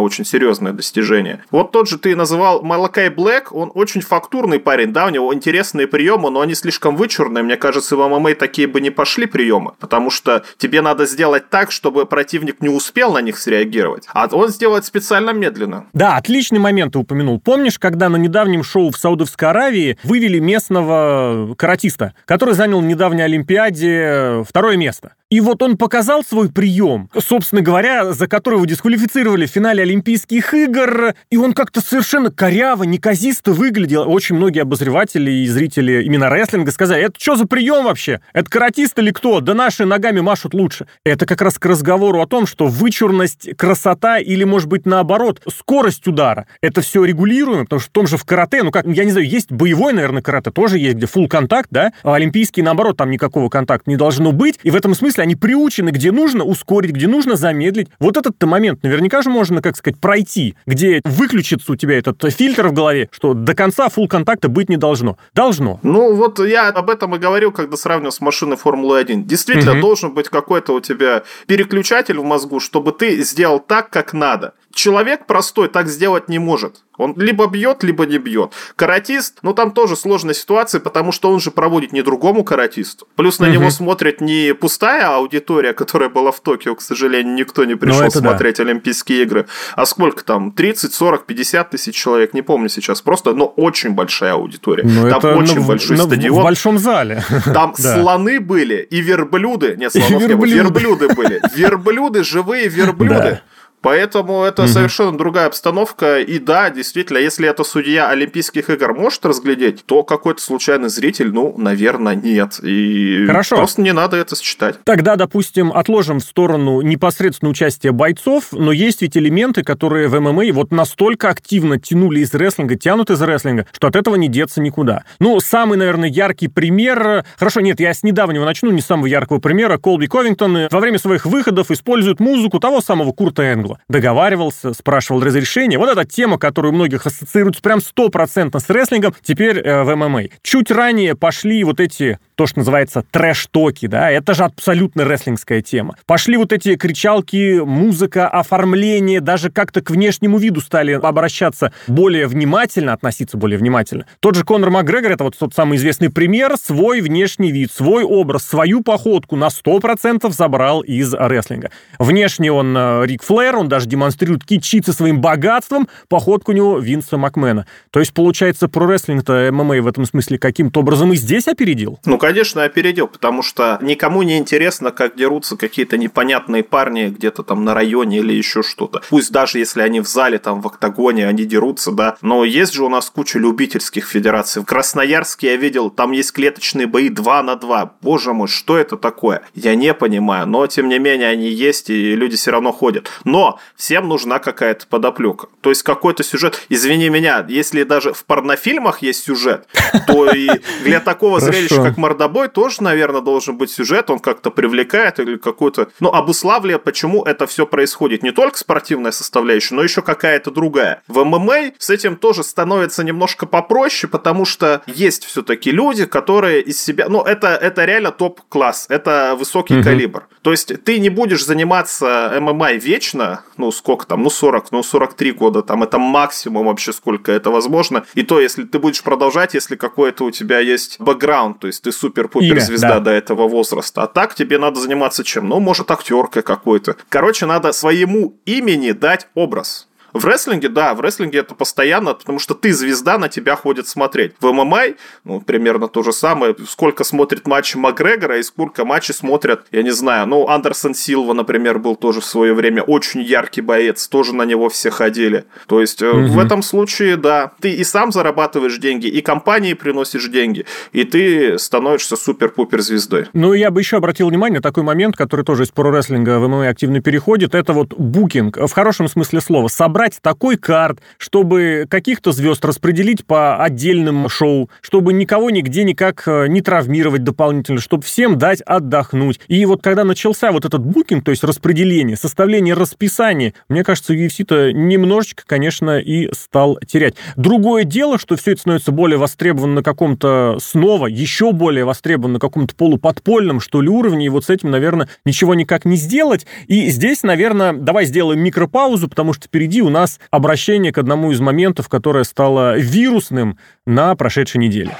очень 0.00 0.24
серьезное 0.24 0.72
достижение. 0.72 1.44
Вот 1.50 1.72
тот 1.72 1.88
же 1.88 1.98
ты 1.98 2.16
называл 2.16 2.62
Малакай 2.62 3.08
Блэк, 3.08 3.52
он 3.52 3.70
очень 3.74 4.00
фактурный 4.00 4.58
парень, 4.58 4.92
да, 4.92 5.06
у 5.06 5.10
него 5.10 5.32
интересные 5.34 5.86
приемы, 5.86 6.30
но 6.30 6.40
они 6.40 6.54
слишком 6.54 6.96
вычурные. 6.96 7.42
Мне 7.42 7.56
кажется, 7.56 7.96
в 7.96 8.08
ММА 8.08 8.34
такие 8.34 8.66
бы 8.66 8.80
не 8.80 8.90
пошли 8.90 9.26
приемы, 9.26 9.72
потому 9.78 10.10
что 10.10 10.44
тебе 10.58 10.80
надо 10.80 11.06
сделать 11.06 11.50
так, 11.50 11.70
чтобы 11.70 12.06
противник 12.06 12.60
не 12.60 12.68
успел 12.68 13.12
на 13.12 13.20
них 13.20 13.38
среагировать, 13.38 14.06
а 14.12 14.28
он 14.32 14.48
сделает 14.48 14.84
специально 14.84 15.30
медленно. 15.30 15.86
Да, 15.92 16.16
отличный 16.16 16.58
момент 16.58 16.92
ты 16.92 16.98
упомянул. 16.98 17.40
Помнишь, 17.40 17.78
когда 17.78 18.08
на 18.08 18.16
недавнем 18.16 18.62
шоу 18.62 18.90
в 18.90 18.96
Саудовской 18.96 19.48
Аравии 19.48 19.98
вывели 20.02 20.38
местного 20.38 21.54
каратиста, 21.56 22.14
который 22.24 22.54
занял 22.54 22.80
в 22.80 22.84
недавней 22.84 23.22
Олимпиаде 23.22 24.44
второе 24.48 24.76
место? 24.76 25.14
И 25.30 25.40
вот 25.40 25.62
он 25.62 25.76
показал 25.76 26.09
свой 26.22 26.50
прием, 26.50 27.08
собственно 27.18 27.62
говоря, 27.62 28.12
за 28.12 28.26
который 28.26 28.56
его 28.56 28.66
дисквалифицировали 28.66 29.46
в 29.46 29.50
финале 29.50 29.82
Олимпийских 29.82 30.52
игр, 30.52 31.14
и 31.30 31.36
он 31.36 31.52
как-то 31.52 31.80
совершенно 31.80 32.30
коряво, 32.30 32.82
неказисто 32.82 33.52
выглядел. 33.52 34.10
Очень 34.10 34.36
многие 34.36 34.60
обозреватели 34.60 35.30
и 35.30 35.46
зрители 35.46 36.02
именно 36.02 36.28
рестлинга 36.28 36.72
сказали, 36.72 37.04
это 37.04 37.14
что 37.18 37.36
за 37.36 37.46
прием 37.46 37.84
вообще? 37.84 38.20
Это 38.32 38.50
каратист 38.50 38.98
или 38.98 39.10
кто? 39.10 39.40
Да 39.40 39.54
наши 39.54 39.84
ногами 39.84 40.20
машут 40.20 40.52
лучше. 40.52 40.86
Это 41.04 41.26
как 41.26 41.40
раз 41.40 41.58
к 41.58 41.66
разговору 41.66 42.20
о 42.20 42.26
том, 42.26 42.46
что 42.46 42.66
вычурность, 42.66 43.56
красота 43.56 44.18
или, 44.18 44.44
может 44.44 44.68
быть, 44.68 44.86
наоборот, 44.86 45.40
скорость 45.48 46.06
удара. 46.06 46.46
Это 46.60 46.80
все 46.80 47.04
регулируемо, 47.04 47.64
потому 47.64 47.80
что 47.80 47.88
в 47.88 47.92
том 47.92 48.06
же 48.06 48.16
в 48.16 48.24
карате, 48.24 48.62
ну 48.62 48.70
как, 48.70 48.86
я 48.86 49.04
не 49.04 49.12
знаю, 49.12 49.28
есть 49.28 49.52
боевой, 49.52 49.92
наверное, 49.92 50.22
карате 50.22 50.50
тоже 50.50 50.78
есть, 50.78 50.96
где 50.96 51.06
full 51.06 51.28
контакт, 51.28 51.68
да, 51.70 51.92
а 52.02 52.14
олимпийский, 52.14 52.62
наоборот, 52.62 52.96
там 52.96 53.10
никакого 53.10 53.48
контакта 53.48 53.88
не 53.88 53.96
должно 53.96 54.32
быть, 54.32 54.58
и 54.62 54.70
в 54.70 54.76
этом 54.76 54.94
смысле 54.94 55.22
они 55.22 55.36
приучены, 55.36 55.90
где 56.00 56.12
нужно 56.12 56.44
ускорить, 56.44 56.92
где 56.92 57.06
нужно 57.06 57.36
замедлить. 57.36 57.88
Вот 58.00 58.16
этот-то 58.16 58.46
момент 58.46 58.82
наверняка 58.82 59.20
же 59.20 59.28
можно, 59.28 59.60
как 59.60 59.76
сказать, 59.76 60.00
пройти, 60.00 60.56
где 60.66 61.02
выключится 61.04 61.72
у 61.72 61.76
тебя 61.76 61.98
этот 61.98 62.32
фильтр 62.32 62.68
в 62.68 62.72
голове, 62.72 63.10
что 63.12 63.34
до 63.34 63.54
конца 63.54 63.90
фул 63.90 64.08
контакта 64.08 64.48
быть 64.48 64.70
не 64.70 64.78
должно. 64.78 65.18
Должно. 65.34 65.78
Ну, 65.82 66.14
вот 66.14 66.38
я 66.40 66.68
об 66.68 66.88
этом 66.88 67.16
и 67.16 67.18
говорил, 67.18 67.52
когда 67.52 67.76
сравнивал 67.76 68.12
с 68.12 68.22
машиной 68.22 68.56
Формулы-1. 68.56 69.24
Действительно, 69.24 69.72
угу. 69.72 69.80
должен 69.82 70.14
быть 70.14 70.30
какой-то 70.30 70.72
у 70.72 70.80
тебя 70.80 71.22
переключатель 71.46 72.18
в 72.18 72.24
мозгу, 72.24 72.60
чтобы 72.60 72.92
ты 72.92 73.22
сделал 73.22 73.60
так, 73.60 73.90
как 73.90 74.14
надо. 74.14 74.54
Человек 74.72 75.26
простой 75.26 75.68
так 75.68 75.88
сделать 75.88 76.28
не 76.28 76.38
может. 76.38 76.82
Он 77.00 77.14
либо 77.16 77.46
бьет, 77.46 77.82
либо 77.82 78.04
не 78.04 78.18
бьет. 78.18 78.52
Каратист, 78.76 79.38
ну 79.42 79.54
там 79.54 79.72
тоже 79.72 79.96
сложная 79.96 80.34
ситуация, 80.34 80.80
потому 80.80 81.12
что 81.12 81.30
он 81.30 81.40
же 81.40 81.50
проводит 81.50 81.92
не 81.92 82.02
другому 82.02 82.44
каратисту. 82.44 83.08
Плюс 83.16 83.38
на 83.38 83.46
угу. 83.46 83.54
него 83.54 83.70
смотрит 83.70 84.20
не 84.20 84.54
пустая 84.54 85.08
аудитория, 85.08 85.72
которая 85.72 86.10
была 86.10 86.30
в 86.30 86.40
Токио, 86.40 86.74
к 86.74 86.82
сожалению, 86.82 87.34
никто 87.34 87.64
не 87.64 87.74
пришел 87.74 88.04
ну, 88.04 88.10
смотреть 88.10 88.58
да. 88.58 88.64
Олимпийские 88.64 89.22
игры. 89.22 89.46
А 89.76 89.86
сколько 89.86 90.22
там? 90.24 90.52
30, 90.52 90.92
40, 90.92 91.24
50 91.24 91.70
тысяч 91.70 91.94
человек, 91.94 92.34
не 92.34 92.42
помню 92.42 92.68
сейчас. 92.68 93.00
Просто, 93.00 93.32
но 93.32 93.54
ну, 93.56 93.64
очень 93.64 93.92
большая 93.92 94.34
аудитория. 94.34 94.84
Ну, 94.84 95.08
там 95.08 95.18
это 95.18 95.36
очень 95.36 95.60
на, 95.60 95.66
большой 95.66 95.96
на, 95.96 96.04
стадион. 96.04 96.40
В 96.40 96.44
большом 96.44 96.78
зале. 96.78 97.24
Там 97.46 97.74
слоны 97.76 98.40
были 98.40 98.86
и 98.90 99.00
верблюды. 99.00 99.74
Нет, 99.78 99.92
слонов 99.92 100.22
не 100.28 100.34
было. 100.34 100.46
Верблюды 100.46 101.08
были. 101.14 101.40
Верблюды, 101.56 102.24
живые 102.24 102.68
верблюды. 102.68 103.40
Поэтому 103.82 104.42
это 104.42 104.62
угу. 104.62 104.68
совершенно 104.68 105.16
другая 105.16 105.46
обстановка. 105.46 106.20
И 106.20 106.38
да, 106.38 106.70
действительно, 106.70 107.18
если 107.18 107.48
это 107.48 107.64
судья 107.64 108.10
Олимпийских 108.10 108.68
игр 108.68 108.94
может 108.94 109.24
разглядеть, 109.24 109.84
то 109.86 110.02
какой-то 110.02 110.42
случайный 110.42 110.90
зритель, 110.90 111.32
ну, 111.32 111.54
наверное, 111.56 112.14
нет. 112.14 112.60
И 112.62 113.24
Хорошо. 113.26 113.56
просто 113.56 113.80
не 113.80 113.92
надо 113.92 114.16
это 114.16 114.36
считать. 114.36 114.76
Тогда, 114.84 115.16
допустим, 115.16 115.72
отложим 115.72 116.18
в 116.18 116.22
сторону 116.22 116.82
непосредственно 116.82 117.50
участие 117.50 117.92
бойцов, 117.92 118.48
но 118.52 118.72
есть 118.72 119.02
ведь 119.02 119.16
элементы, 119.16 119.62
которые 119.62 120.08
в 120.08 120.20
ММА 120.20 120.52
вот 120.52 120.72
настолько 120.72 121.30
активно 121.30 121.78
тянули 121.78 122.20
из 122.20 122.34
рестлинга, 122.34 122.76
тянут 122.76 123.10
из 123.10 123.22
рестлинга, 123.22 123.66
что 123.72 123.88
от 123.88 123.96
этого 123.96 124.16
не 124.16 124.28
деться 124.28 124.60
никуда. 124.60 125.04
Ну, 125.18 125.40
самый, 125.40 125.78
наверное, 125.78 126.08
яркий 126.08 126.48
пример... 126.48 127.24
Хорошо, 127.38 127.60
нет, 127.60 127.80
я 127.80 127.94
с 127.94 128.02
недавнего 128.02 128.44
начну, 128.44 128.70
не 128.70 128.82
самого 128.82 129.06
яркого 129.06 129.38
примера. 129.38 129.78
Колби 129.78 130.06
Ковингтон 130.06 130.68
во 130.70 130.80
время 130.80 130.98
своих 130.98 131.24
выходов 131.24 131.70
использует 131.70 132.20
музыку 132.20 132.60
того 132.60 132.80
самого 132.80 133.12
Курта 133.12 133.42
Энгла 133.42 133.69
было. 133.70 133.78
Договаривался, 133.88 134.72
спрашивал 134.72 135.22
разрешение. 135.22 135.78
Вот 135.78 135.88
эта 135.88 136.04
тема, 136.04 136.38
которую 136.38 136.72
многих 136.72 137.06
ассоциируется 137.06 137.62
прям 137.62 137.80
стопроцентно 137.80 138.60
с 138.60 138.68
рестлингом, 138.68 139.14
теперь 139.22 139.58
э, 139.58 139.82
в 139.82 139.94
ММА. 139.94 140.24
Чуть 140.42 140.70
ранее 140.70 141.14
пошли 141.14 141.64
вот 141.64 141.80
эти 141.80 142.18
то, 142.34 142.46
что 142.46 142.60
называется 142.60 143.04
трэш-токи, 143.10 143.86
да, 143.86 144.10
это 144.10 144.32
же 144.32 144.44
абсолютно 144.44 145.02
рестлингская 145.02 145.60
тема. 145.60 145.96
Пошли 146.06 146.38
вот 146.38 146.52
эти 146.52 146.74
кричалки, 146.76 147.60
музыка, 147.60 148.28
оформление, 148.28 149.20
даже 149.20 149.50
как-то 149.50 149.82
к 149.82 149.90
внешнему 149.90 150.38
виду 150.38 150.62
стали 150.62 150.92
обращаться 150.92 151.72
более 151.86 152.26
внимательно, 152.26 152.94
относиться 152.94 153.36
более 153.36 153.58
внимательно. 153.58 154.06
Тот 154.20 154.36
же 154.36 154.44
Конор 154.44 154.70
Макгрегор, 154.70 155.12
это 155.12 155.24
вот 155.24 155.36
тот 155.38 155.52
самый 155.54 155.76
известный 155.76 156.08
пример, 156.08 156.56
свой 156.56 157.02
внешний 157.02 157.52
вид, 157.52 157.72
свой 157.72 158.04
образ, 158.04 158.44
свою 158.44 158.82
походку 158.82 159.36
на 159.36 159.48
100% 159.48 160.30
забрал 160.30 160.80
из 160.80 161.12
рестлинга. 161.12 161.70
Внешне 161.98 162.50
он 162.50 162.74
э, 162.74 163.02
Рик 163.04 163.22
Флэр, 163.22 163.56
он 163.60 163.68
даже 163.68 163.86
демонстрирует, 163.86 164.44
кичится 164.44 164.92
своим 164.92 165.20
богатством, 165.20 165.88
походку 166.08 166.52
у 166.52 166.54
него 166.54 166.78
Винса 166.78 167.16
Макмена. 167.16 167.66
То 167.90 168.00
есть, 168.00 168.12
получается, 168.12 168.68
про 168.68 168.86
рестлинг-то 168.86 169.50
ММА 169.52 169.82
в 169.82 169.86
этом 169.86 170.04
смысле 170.04 170.38
каким-то 170.38 170.80
образом 170.80 171.12
и 171.12 171.16
здесь 171.16 171.48
опередил? 171.48 171.98
Ну, 172.04 172.18
конечно, 172.18 172.64
опередил, 172.64 173.06
потому 173.06 173.42
что 173.42 173.78
никому 173.82 174.22
не 174.22 174.38
интересно, 174.38 174.90
как 174.90 175.16
дерутся 175.16 175.56
какие-то 175.56 175.96
непонятные 175.96 176.62
парни 176.62 177.06
где-то 177.06 177.42
там 177.42 177.64
на 177.64 177.74
районе 177.74 178.18
или 178.18 178.32
еще 178.32 178.62
что-то. 178.62 179.02
Пусть 179.08 179.32
даже 179.32 179.58
если 179.58 179.82
они 179.82 180.00
в 180.00 180.06
зале, 180.06 180.38
там 180.38 180.60
в 180.60 180.66
октагоне, 180.66 181.26
они 181.26 181.44
дерутся, 181.44 181.92
да. 181.92 182.16
Но 182.22 182.44
есть 182.44 182.74
же 182.74 182.84
у 182.84 182.88
нас 182.88 183.10
куча 183.10 183.38
любительских 183.38 184.06
федераций. 184.06 184.62
В 184.62 184.64
Красноярске 184.64 185.48
я 185.48 185.56
видел, 185.56 185.90
там 185.90 186.12
есть 186.12 186.32
клеточные 186.32 186.86
бои 186.86 187.08
2 187.08 187.42
на 187.42 187.56
2. 187.56 187.94
Боже 188.00 188.32
мой, 188.32 188.48
что 188.48 188.76
это 188.76 188.96
такое? 188.96 189.42
Я 189.54 189.74
не 189.74 189.94
понимаю, 189.94 190.46
но 190.46 190.66
тем 190.66 190.88
не 190.88 190.98
менее 190.98 191.28
они 191.28 191.48
есть, 191.48 191.90
и 191.90 192.14
люди 192.14 192.36
все 192.36 192.50
равно 192.50 192.72
ходят. 192.72 193.10
Но 193.24 193.49
всем 193.76 194.08
нужна 194.08 194.38
какая-то 194.38 194.86
подоплека. 194.86 195.48
То 195.60 195.70
есть 195.70 195.82
какой-то 195.82 196.22
сюжет. 196.22 196.60
Извини 196.68 197.08
меня, 197.08 197.44
если 197.48 197.82
даже 197.82 198.12
в 198.12 198.24
порнофильмах 198.24 199.02
есть 199.02 199.24
сюжет, 199.24 199.66
то 200.06 200.30
и 200.30 200.48
для 200.84 201.00
такого 201.00 201.40
зрелища, 201.40 201.82
как 201.82 201.96
мордобой, 201.96 202.48
тоже, 202.48 202.82
наверное, 202.82 203.20
должен 203.20 203.56
быть 203.56 203.70
сюжет. 203.70 204.10
Он 204.10 204.18
как-то 204.18 204.50
привлекает 204.50 205.18
или 205.20 205.36
какой-то... 205.36 205.88
Ну, 206.00 206.10
обуславливает, 206.10 206.84
почему 206.84 207.22
это 207.24 207.46
все 207.46 207.66
происходит. 207.66 208.22
Не 208.22 208.30
только 208.30 208.58
спортивная 208.58 209.12
составляющая, 209.12 209.74
но 209.74 209.82
еще 209.82 210.02
какая-то 210.02 210.50
другая. 210.50 211.02
В 211.08 211.24
ММА 211.24 211.72
с 211.78 211.90
этим 211.90 212.16
тоже 212.16 212.42
становится 212.44 213.04
немножко 213.04 213.46
попроще, 213.46 214.10
потому 214.10 214.44
что 214.44 214.82
есть 214.86 215.24
все-таки 215.24 215.70
люди, 215.70 216.06
которые 216.06 216.62
из 216.62 216.82
себя... 216.82 217.08
Ну, 217.08 217.22
это, 217.22 217.48
это 217.48 217.84
реально 217.84 218.12
топ-класс. 218.12 218.86
Это 218.88 219.34
высокий 219.38 219.76
угу. 219.76 219.84
калибр. 219.84 220.28
То 220.42 220.52
есть 220.52 220.72
ты 220.84 220.98
не 220.98 221.08
будешь 221.08 221.44
заниматься 221.44 222.32
ММА 222.40 222.72
вечно, 222.72 223.39
года, 223.40 223.54
ну, 223.56 223.72
сколько 223.72 224.06
там, 224.06 224.22
ну, 224.22 224.30
40, 224.30 224.72
ну, 224.72 224.82
43 224.82 225.32
года, 225.32 225.62
там, 225.62 225.82
это 225.82 225.98
максимум 225.98 226.66
вообще, 226.66 226.92
сколько 226.92 227.32
это 227.32 227.50
возможно. 227.50 228.04
И 228.14 228.22
то, 228.22 228.40
если 228.40 228.64
ты 228.64 228.78
будешь 228.78 229.02
продолжать, 229.02 229.54
если 229.54 229.76
какой-то 229.76 230.24
у 230.24 230.30
тебя 230.30 230.60
есть 230.60 231.00
бэкграунд, 231.00 231.58
то 231.58 231.66
есть 231.66 231.82
ты 231.82 231.92
супер-пупер 231.92 232.60
звезда 232.60 232.94
да. 232.94 233.00
до 233.00 233.10
этого 233.10 233.48
возраста. 233.48 234.02
А 234.02 234.06
так 234.06 234.34
тебе 234.34 234.58
надо 234.58 234.80
заниматься 234.80 235.24
чем? 235.24 235.48
Ну, 235.48 235.60
может, 235.60 235.90
актеркой 235.90 236.42
какой-то. 236.42 236.96
Короче, 237.08 237.46
надо 237.46 237.72
своему 237.72 238.34
имени 238.46 238.92
дать 238.92 239.28
образ. 239.34 239.86
В 240.12 240.24
рестлинге, 240.24 240.68
да, 240.68 240.94
в 240.94 241.00
рестлинге 241.00 241.40
это 241.40 241.54
постоянно, 241.54 242.14
потому 242.14 242.38
что 242.38 242.54
ты 242.54 242.72
звезда, 242.72 243.18
на 243.18 243.28
тебя 243.28 243.56
ходят 243.56 243.88
смотреть. 243.88 244.32
В 244.40 244.52
ММА, 244.52 244.94
ну, 245.24 245.40
примерно 245.40 245.88
то 245.88 246.02
же 246.02 246.12
самое. 246.12 246.54
Сколько 246.68 247.04
смотрит 247.04 247.46
матчи 247.46 247.76
Макгрегора 247.76 248.38
и 248.38 248.42
сколько 248.42 248.84
матчей 248.84 249.14
смотрят, 249.14 249.66
я 249.70 249.82
не 249.82 249.90
знаю, 249.90 250.26
ну, 250.26 250.48
Андерсон 250.48 250.94
Силва, 250.94 251.32
например, 251.32 251.78
был 251.78 251.96
тоже 251.96 252.20
в 252.20 252.24
свое 252.24 252.54
время 252.54 252.82
очень 252.82 253.22
яркий 253.22 253.60
боец, 253.60 254.08
тоже 254.08 254.34
на 254.34 254.44
него 254.44 254.68
все 254.68 254.90
ходили. 254.90 255.44
То 255.66 255.80
есть, 255.80 256.02
угу. 256.02 256.26
в 256.26 256.38
этом 256.38 256.62
случае, 256.62 257.16
да, 257.16 257.52
ты 257.60 257.70
и 257.70 257.84
сам 257.84 258.12
зарабатываешь 258.12 258.78
деньги, 258.78 259.06
и 259.06 259.20
компании 259.20 259.74
приносишь 259.74 260.28
деньги, 260.28 260.66
и 260.92 261.04
ты 261.04 261.58
становишься 261.58 262.16
супер-пупер 262.16 262.80
звездой. 262.80 263.26
Ну, 263.32 263.52
я 263.52 263.70
бы 263.70 263.80
еще 263.80 263.96
обратил 263.96 264.28
внимание 264.28 264.58
на 264.58 264.62
такой 264.62 264.82
момент, 264.82 265.16
который 265.16 265.44
тоже 265.44 265.64
из 265.64 265.70
про-рестлинга 265.70 266.38
в 266.38 266.48
ММА 266.48 266.68
активно 266.68 267.00
переходит, 267.00 267.54
это 267.54 267.72
вот 267.72 267.94
букинг, 267.94 268.56
в 268.56 268.72
хорошем 268.72 269.08
смысле 269.08 269.40
слова, 269.40 269.68
собрать 269.68 269.99
собрать 270.00 270.18
такой 270.22 270.56
карт, 270.56 271.00
чтобы 271.18 271.86
каких-то 271.90 272.32
звезд 272.32 272.64
распределить 272.64 273.26
по 273.26 273.62
отдельным 273.62 274.30
шоу, 274.30 274.70
чтобы 274.80 275.12
никого 275.12 275.50
нигде 275.50 275.84
никак 275.84 276.22
э, 276.26 276.46
не 276.48 276.62
травмировать 276.62 277.22
дополнительно, 277.22 277.80
чтобы 277.80 278.02
всем 278.04 278.38
дать 278.38 278.62
отдохнуть. 278.62 279.40
И 279.48 279.62
вот 279.66 279.82
когда 279.82 280.04
начался 280.04 280.52
вот 280.52 280.64
этот 280.64 280.82
букинг, 280.82 281.24
то 281.24 281.32
есть 281.32 281.44
распределение, 281.44 282.16
составление 282.16 282.72
расписания, 282.72 283.52
мне 283.68 283.84
кажется, 283.84 284.14
UFC-то 284.14 284.72
немножечко, 284.72 285.42
конечно, 285.46 285.98
и 285.98 286.32
стал 286.32 286.78
терять. 286.86 287.16
Другое 287.36 287.84
дело, 287.84 288.18
что 288.18 288.36
все 288.36 288.52
это 288.52 288.62
становится 288.62 288.92
более 288.92 289.18
востребовано 289.18 289.74
на 289.74 289.82
каком-то 289.82 290.56
снова, 290.60 291.08
еще 291.08 291.52
более 291.52 291.84
востребовано 291.84 292.34
на 292.34 292.40
каком-то 292.40 292.74
полуподпольном, 292.74 293.60
что 293.60 293.82
ли, 293.82 293.90
уровне, 293.90 294.24
и 294.26 294.30
вот 294.30 294.46
с 294.46 294.50
этим, 294.50 294.70
наверное, 294.70 295.10
ничего 295.26 295.54
никак 295.54 295.84
не 295.84 295.96
сделать. 295.96 296.46
И 296.68 296.88
здесь, 296.88 297.22
наверное, 297.22 297.74
давай 297.74 298.06
сделаем 298.06 298.40
микропаузу, 298.40 299.06
потому 299.06 299.34
что 299.34 299.46
впереди 299.46 299.82
у 299.82 299.89
у 299.90 299.92
нас 299.92 300.20
обращение 300.30 300.92
к 300.92 300.98
одному 300.98 301.32
из 301.32 301.40
моментов, 301.40 301.88
которое 301.88 302.22
стало 302.22 302.78
вирусным 302.78 303.58
на 303.86 304.14
прошедшей 304.14 304.60
неделе. 304.60 304.96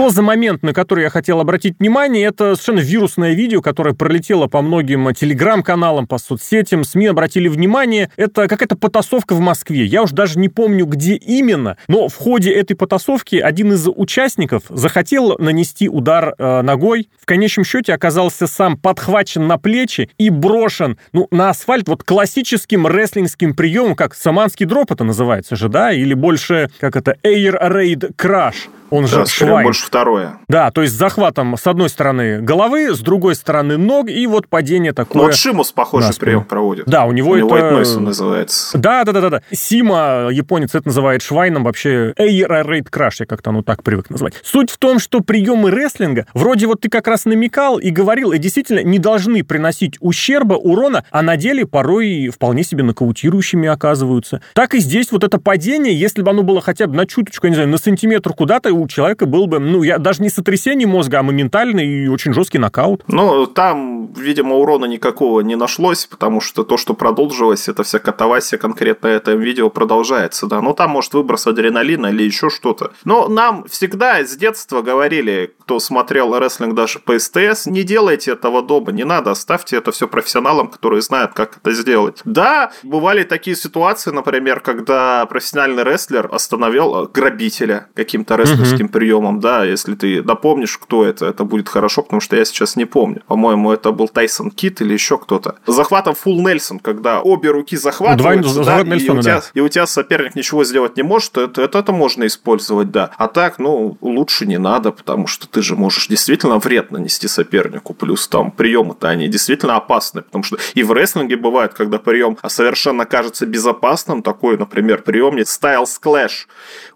Что 0.00 0.08
за 0.08 0.22
момент, 0.22 0.62
на 0.62 0.72
который 0.72 1.04
я 1.04 1.10
хотел 1.10 1.40
обратить 1.40 1.78
внимание, 1.78 2.24
это 2.24 2.54
совершенно 2.54 2.78
вирусное 2.78 3.34
видео, 3.34 3.60
которое 3.60 3.94
пролетело 3.94 4.46
по 4.46 4.62
многим 4.62 5.12
телеграм-каналам, 5.12 6.06
по 6.06 6.16
соцсетям, 6.16 6.84
СМИ 6.84 7.08
обратили 7.08 7.48
внимание. 7.48 8.10
Это 8.16 8.48
какая-то 8.48 8.76
потасовка 8.76 9.34
в 9.34 9.40
Москве. 9.40 9.84
Я 9.84 10.02
уж 10.02 10.12
даже 10.12 10.38
не 10.38 10.48
помню, 10.48 10.86
где 10.86 11.16
именно, 11.16 11.76
но 11.86 12.08
в 12.08 12.16
ходе 12.16 12.50
этой 12.50 12.76
потасовки 12.76 13.36
один 13.36 13.74
из 13.74 13.86
участников 13.94 14.62
захотел 14.70 15.36
нанести 15.36 15.86
удар 15.90 16.34
э, 16.38 16.62
ногой. 16.62 17.10
В 17.20 17.26
конечном 17.26 17.66
счете 17.66 17.92
оказался 17.92 18.46
сам 18.46 18.78
подхвачен 18.78 19.46
на 19.46 19.58
плечи 19.58 20.08
и 20.16 20.30
брошен 20.30 20.96
ну, 21.12 21.28
на 21.30 21.50
асфальт 21.50 21.88
вот 21.88 22.04
классическим 22.04 22.86
рестлингским 22.86 23.52
приемом, 23.52 23.94
как 23.94 24.14
саманский 24.14 24.64
дроп 24.64 24.92
это 24.92 25.04
называется 25.04 25.56
же, 25.56 25.68
да, 25.68 25.92
или 25.92 26.14
больше, 26.14 26.70
как 26.80 26.96
это, 26.96 27.16
Air 27.22 27.60
Raid 27.70 28.16
Crash. 28.16 28.70
Он 28.90 29.06
же 29.06 29.16
да, 29.16 29.26
Швайн. 29.26 29.64
больше 29.64 29.86
второе. 29.86 30.38
Да, 30.48 30.70
то 30.70 30.82
есть 30.82 30.94
захватом 30.94 31.56
с 31.56 31.66
одной 31.66 31.88
стороны 31.88 32.40
головы, 32.40 32.94
с 32.94 32.98
другой 33.00 33.34
стороны 33.34 33.76
ног, 33.76 34.08
и 34.08 34.26
вот 34.26 34.48
падение 34.48 34.92
такое. 34.92 35.22
Ну, 35.22 35.26
вот 35.28 35.36
Шимус 35.36 35.72
похожий 35.72 36.14
прием 36.18 36.44
проводит. 36.44 36.86
Да, 36.86 37.04
у 37.04 37.12
него 37.12 37.30
у 37.30 37.36
это... 37.36 37.46
White 37.46 37.80
Noise 37.80 37.98
называется. 38.00 38.78
Да, 38.78 39.04
да, 39.04 39.12
да, 39.12 39.20
да, 39.20 39.30
да. 39.30 39.42
Сима, 39.52 40.28
японец, 40.30 40.74
это 40.74 40.88
называет 40.88 41.22
Швайном, 41.22 41.64
вообще 41.64 42.12
Air 42.18 42.64
Raid 42.64 42.90
Crash, 42.90 43.16
я 43.20 43.26
как-то 43.26 43.52
ну 43.52 43.62
так 43.62 43.82
привык 43.82 44.10
называть. 44.10 44.34
Суть 44.42 44.70
в 44.70 44.78
том, 44.78 44.98
что 44.98 45.20
приемы 45.20 45.70
рестлинга, 45.70 46.26
вроде 46.34 46.66
вот 46.66 46.80
ты 46.80 46.88
как 46.88 47.06
раз 47.06 47.24
намекал 47.24 47.78
и 47.78 47.90
говорил, 47.90 48.32
и 48.32 48.38
действительно 48.38 48.82
не 48.82 48.98
должны 48.98 49.44
приносить 49.44 49.96
ущерба, 50.00 50.54
урона, 50.54 51.04
а 51.10 51.22
на 51.22 51.36
деле 51.36 51.66
порой 51.66 52.28
вполне 52.28 52.64
себе 52.64 52.82
нокаутирующими 52.82 53.68
оказываются. 53.68 54.40
Так 54.54 54.74
и 54.74 54.80
здесь 54.80 55.12
вот 55.12 55.24
это 55.24 55.38
падение, 55.38 55.98
если 55.98 56.22
бы 56.22 56.30
оно 56.30 56.42
было 56.42 56.60
хотя 56.60 56.86
бы 56.86 56.96
на 56.96 57.06
чуточку, 57.06 57.46
я 57.46 57.50
не 57.50 57.54
знаю, 57.54 57.70
на 57.70 57.78
сантиметр 57.78 58.32
куда-то, 58.32 58.70
у 58.80 58.88
человека 58.88 59.26
был 59.26 59.46
бы, 59.46 59.58
ну, 59.58 59.82
я 59.82 59.98
даже 59.98 60.22
не 60.22 60.30
сотрясение 60.30 60.86
мозга, 60.86 61.20
а 61.20 61.22
моментальный 61.22 61.86
и 61.86 62.08
очень 62.08 62.32
жесткий 62.32 62.58
нокаут. 62.58 63.04
Ну, 63.08 63.46
там, 63.46 63.99
видимо, 64.16 64.56
урона 64.56 64.86
никакого 64.86 65.40
не 65.40 65.56
нашлось, 65.56 66.06
потому 66.06 66.40
что 66.40 66.64
то, 66.64 66.76
что 66.76 66.94
продолжилось, 66.94 67.68
это 67.68 67.82
вся 67.82 67.98
катавасия 67.98 68.58
конкретно 68.58 69.08
это 69.08 69.32
видео 69.32 69.70
продолжается, 69.70 70.46
да. 70.46 70.60
Ну, 70.60 70.74
там, 70.74 70.90
может, 70.90 71.14
выброс 71.14 71.46
адреналина 71.46 72.08
или 72.08 72.24
еще 72.24 72.50
что-то. 72.50 72.92
Но 73.04 73.28
нам 73.28 73.64
всегда 73.68 74.24
с 74.24 74.36
детства 74.36 74.82
говорили, 74.82 75.54
кто 75.60 75.78
смотрел 75.78 76.36
рестлинг 76.38 76.74
даже 76.74 76.98
по 76.98 77.18
СТС, 77.18 77.66
не 77.66 77.84
делайте 77.84 78.32
этого 78.32 78.62
дома, 78.62 78.92
не 78.92 79.04
надо, 79.04 79.30
оставьте 79.30 79.76
это 79.76 79.92
все 79.92 80.08
профессионалам, 80.08 80.68
которые 80.68 81.00
знают, 81.00 81.32
как 81.32 81.58
это 81.58 81.72
сделать. 81.72 82.20
Да, 82.24 82.72
бывали 82.82 83.22
такие 83.22 83.56
ситуации, 83.56 84.10
например, 84.10 84.60
когда 84.60 85.24
профессиональный 85.26 85.84
рестлер 85.84 86.28
остановил 86.32 87.08
грабителя 87.12 87.88
каким-то 87.94 88.34
рестлерским 88.34 88.80
таким 88.80 88.88
приемом, 88.88 89.40
да, 89.40 89.64
если 89.64 89.94
ты 89.94 90.22
напомнишь, 90.22 90.78
кто 90.78 91.04
это, 91.04 91.26
это 91.26 91.44
будет 91.44 91.68
хорошо, 91.68 92.02
потому 92.02 92.20
что 92.20 92.36
я 92.36 92.44
сейчас 92.44 92.76
не 92.76 92.86
помню. 92.86 93.22
По-моему, 93.26 93.72
это 93.72 93.89
был 93.92 94.08
Тайсон 94.08 94.50
Кит 94.50 94.80
или 94.80 94.92
еще 94.92 95.18
кто-то. 95.18 95.56
Захватом 95.66 96.14
Фул 96.14 96.46
Нельсон, 96.46 96.78
когда 96.78 97.20
обе 97.20 97.50
руки 97.50 97.76
захватываются, 97.76 98.64
да, 98.64 98.82
Нельсона, 98.82 99.16
и, 99.16 99.18
у 99.18 99.22
тебя, 99.22 99.40
да. 99.40 99.42
и 99.54 99.60
у 99.60 99.68
тебя 99.68 99.86
соперник 99.86 100.34
ничего 100.34 100.64
сделать 100.64 100.96
не 100.96 101.02
может, 101.02 101.36
это, 101.38 101.62
это, 101.62 101.78
это 101.78 101.92
можно 101.92 102.26
использовать, 102.26 102.90
да. 102.90 103.10
А 103.16 103.28
так, 103.28 103.58
ну, 103.58 103.96
лучше 104.00 104.46
не 104.46 104.58
надо, 104.58 104.92
потому 104.92 105.26
что 105.26 105.48
ты 105.48 105.62
же 105.62 105.76
можешь 105.76 106.08
действительно 106.08 106.58
вред 106.58 106.90
нанести 106.90 107.28
сопернику. 107.28 107.94
Плюс 107.94 108.28
там 108.28 108.50
приемы-то 108.50 109.08
они 109.08 109.28
действительно 109.28 109.76
опасны, 109.76 110.22
потому 110.22 110.44
что 110.44 110.58
и 110.74 110.82
в 110.82 110.92
рестлинге 110.92 111.36
бывает, 111.36 111.74
когда 111.74 111.98
прием 111.98 112.38
совершенно 112.46 113.06
кажется 113.06 113.46
безопасным, 113.46 114.22
такой, 114.22 114.56
например, 114.58 115.02
прием 115.02 115.36
Styles 115.38 116.00
Clash 116.02 116.46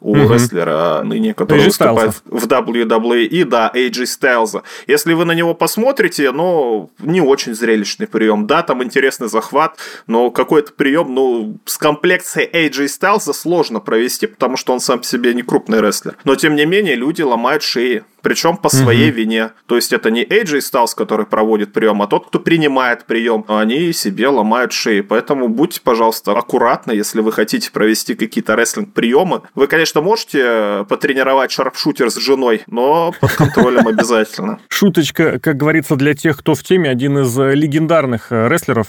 у 0.01 0.13
угу. 0.13 0.35
рестлера 0.35 1.03
ныне, 1.03 1.35
который 1.35 1.65
выступает 1.65 2.15
в 2.25 2.47
WWE, 2.47 3.45
да, 3.45 3.71
AJ 3.75 4.05
Styles. 4.05 4.63
Если 4.87 5.13
вы 5.13 5.25
на 5.25 5.33
него 5.33 5.55
посмотрите, 5.55 6.31
ну, 6.33 6.84
не 6.99 7.21
очень 7.21 7.55
зрелищный 7.55 8.07
прием. 8.07 8.47
Да, 8.47 8.63
там 8.63 8.83
интересный 8.83 9.29
захват, 9.29 9.79
но 10.07 10.31
какой-то 10.31 10.73
прием, 10.73 11.15
ну, 11.15 11.59
с 11.65 11.79
комплекцией 11.79 12.49
AJ 12.51 12.87
Styles 12.87 13.33
сложно 13.33 13.81
провести, 13.81 14.27
потому 14.27 14.57
что 14.57 14.73
он 14.73 14.81
сам 14.81 14.99
по 14.99 15.05
себе 15.05 15.35
не 15.35 15.43
крупный 15.43 15.81
рестлер. 15.81 16.17
Но, 16.25 16.35
тем 16.37 16.55
не 16.55 16.67
менее, 16.67 16.95
люди 16.95 17.23
ломают 17.23 17.63
шеи 17.63 18.05
причем 18.25 18.57
по 18.57 18.71
своей 18.71 19.11
угу. 19.11 19.19
вине. 19.19 19.51
То 19.67 19.77
есть 19.77 19.93
это 19.93 20.11
не 20.11 20.25
AJ 20.25 20.59
Styles, 20.59 20.97
который 20.97 21.27
проводит 21.27 21.73
прием, 21.73 22.03
а 22.03 22.07
тот, 22.07 22.29
кто 22.29 22.41
принимает 22.41 23.05
прием. 23.05 23.45
Они 23.49 23.93
себе 23.93 24.29
ломают 24.29 24.73
шеи. 24.73 25.03
Поэтому 25.03 25.49
будьте, 25.49 25.81
пожалуйста, 25.83 26.33
аккуратны, 26.33 26.93
если 26.93 27.21
вы 27.21 27.33
хотите 27.33 27.71
провести 27.71 28.15
какие-то 28.15 28.57
рестлинг-приемы. 28.57 29.43
Вы, 29.55 29.67
конечно, 29.67 30.01
можете 30.01 30.41
э, 30.43 30.85
потренировать 30.89 31.53
шарпшутер 31.53 32.11
с 32.11 32.17
женой, 32.17 32.63
но 32.67 33.13
под 33.21 33.33
контролем 33.33 33.87
обязательно. 33.87 34.59
Шуточка, 34.69 35.39
как 35.39 35.57
говорится, 35.57 35.97
для 35.97 36.15
тех, 36.15 36.39
кто 36.39 36.55
в 36.55 36.63
теме, 36.63 36.89
один 36.89 37.19
из 37.19 37.39
э, 37.39 37.55
легендарных 37.55 38.33
э, 38.33 38.49
рестлеров 38.49 38.87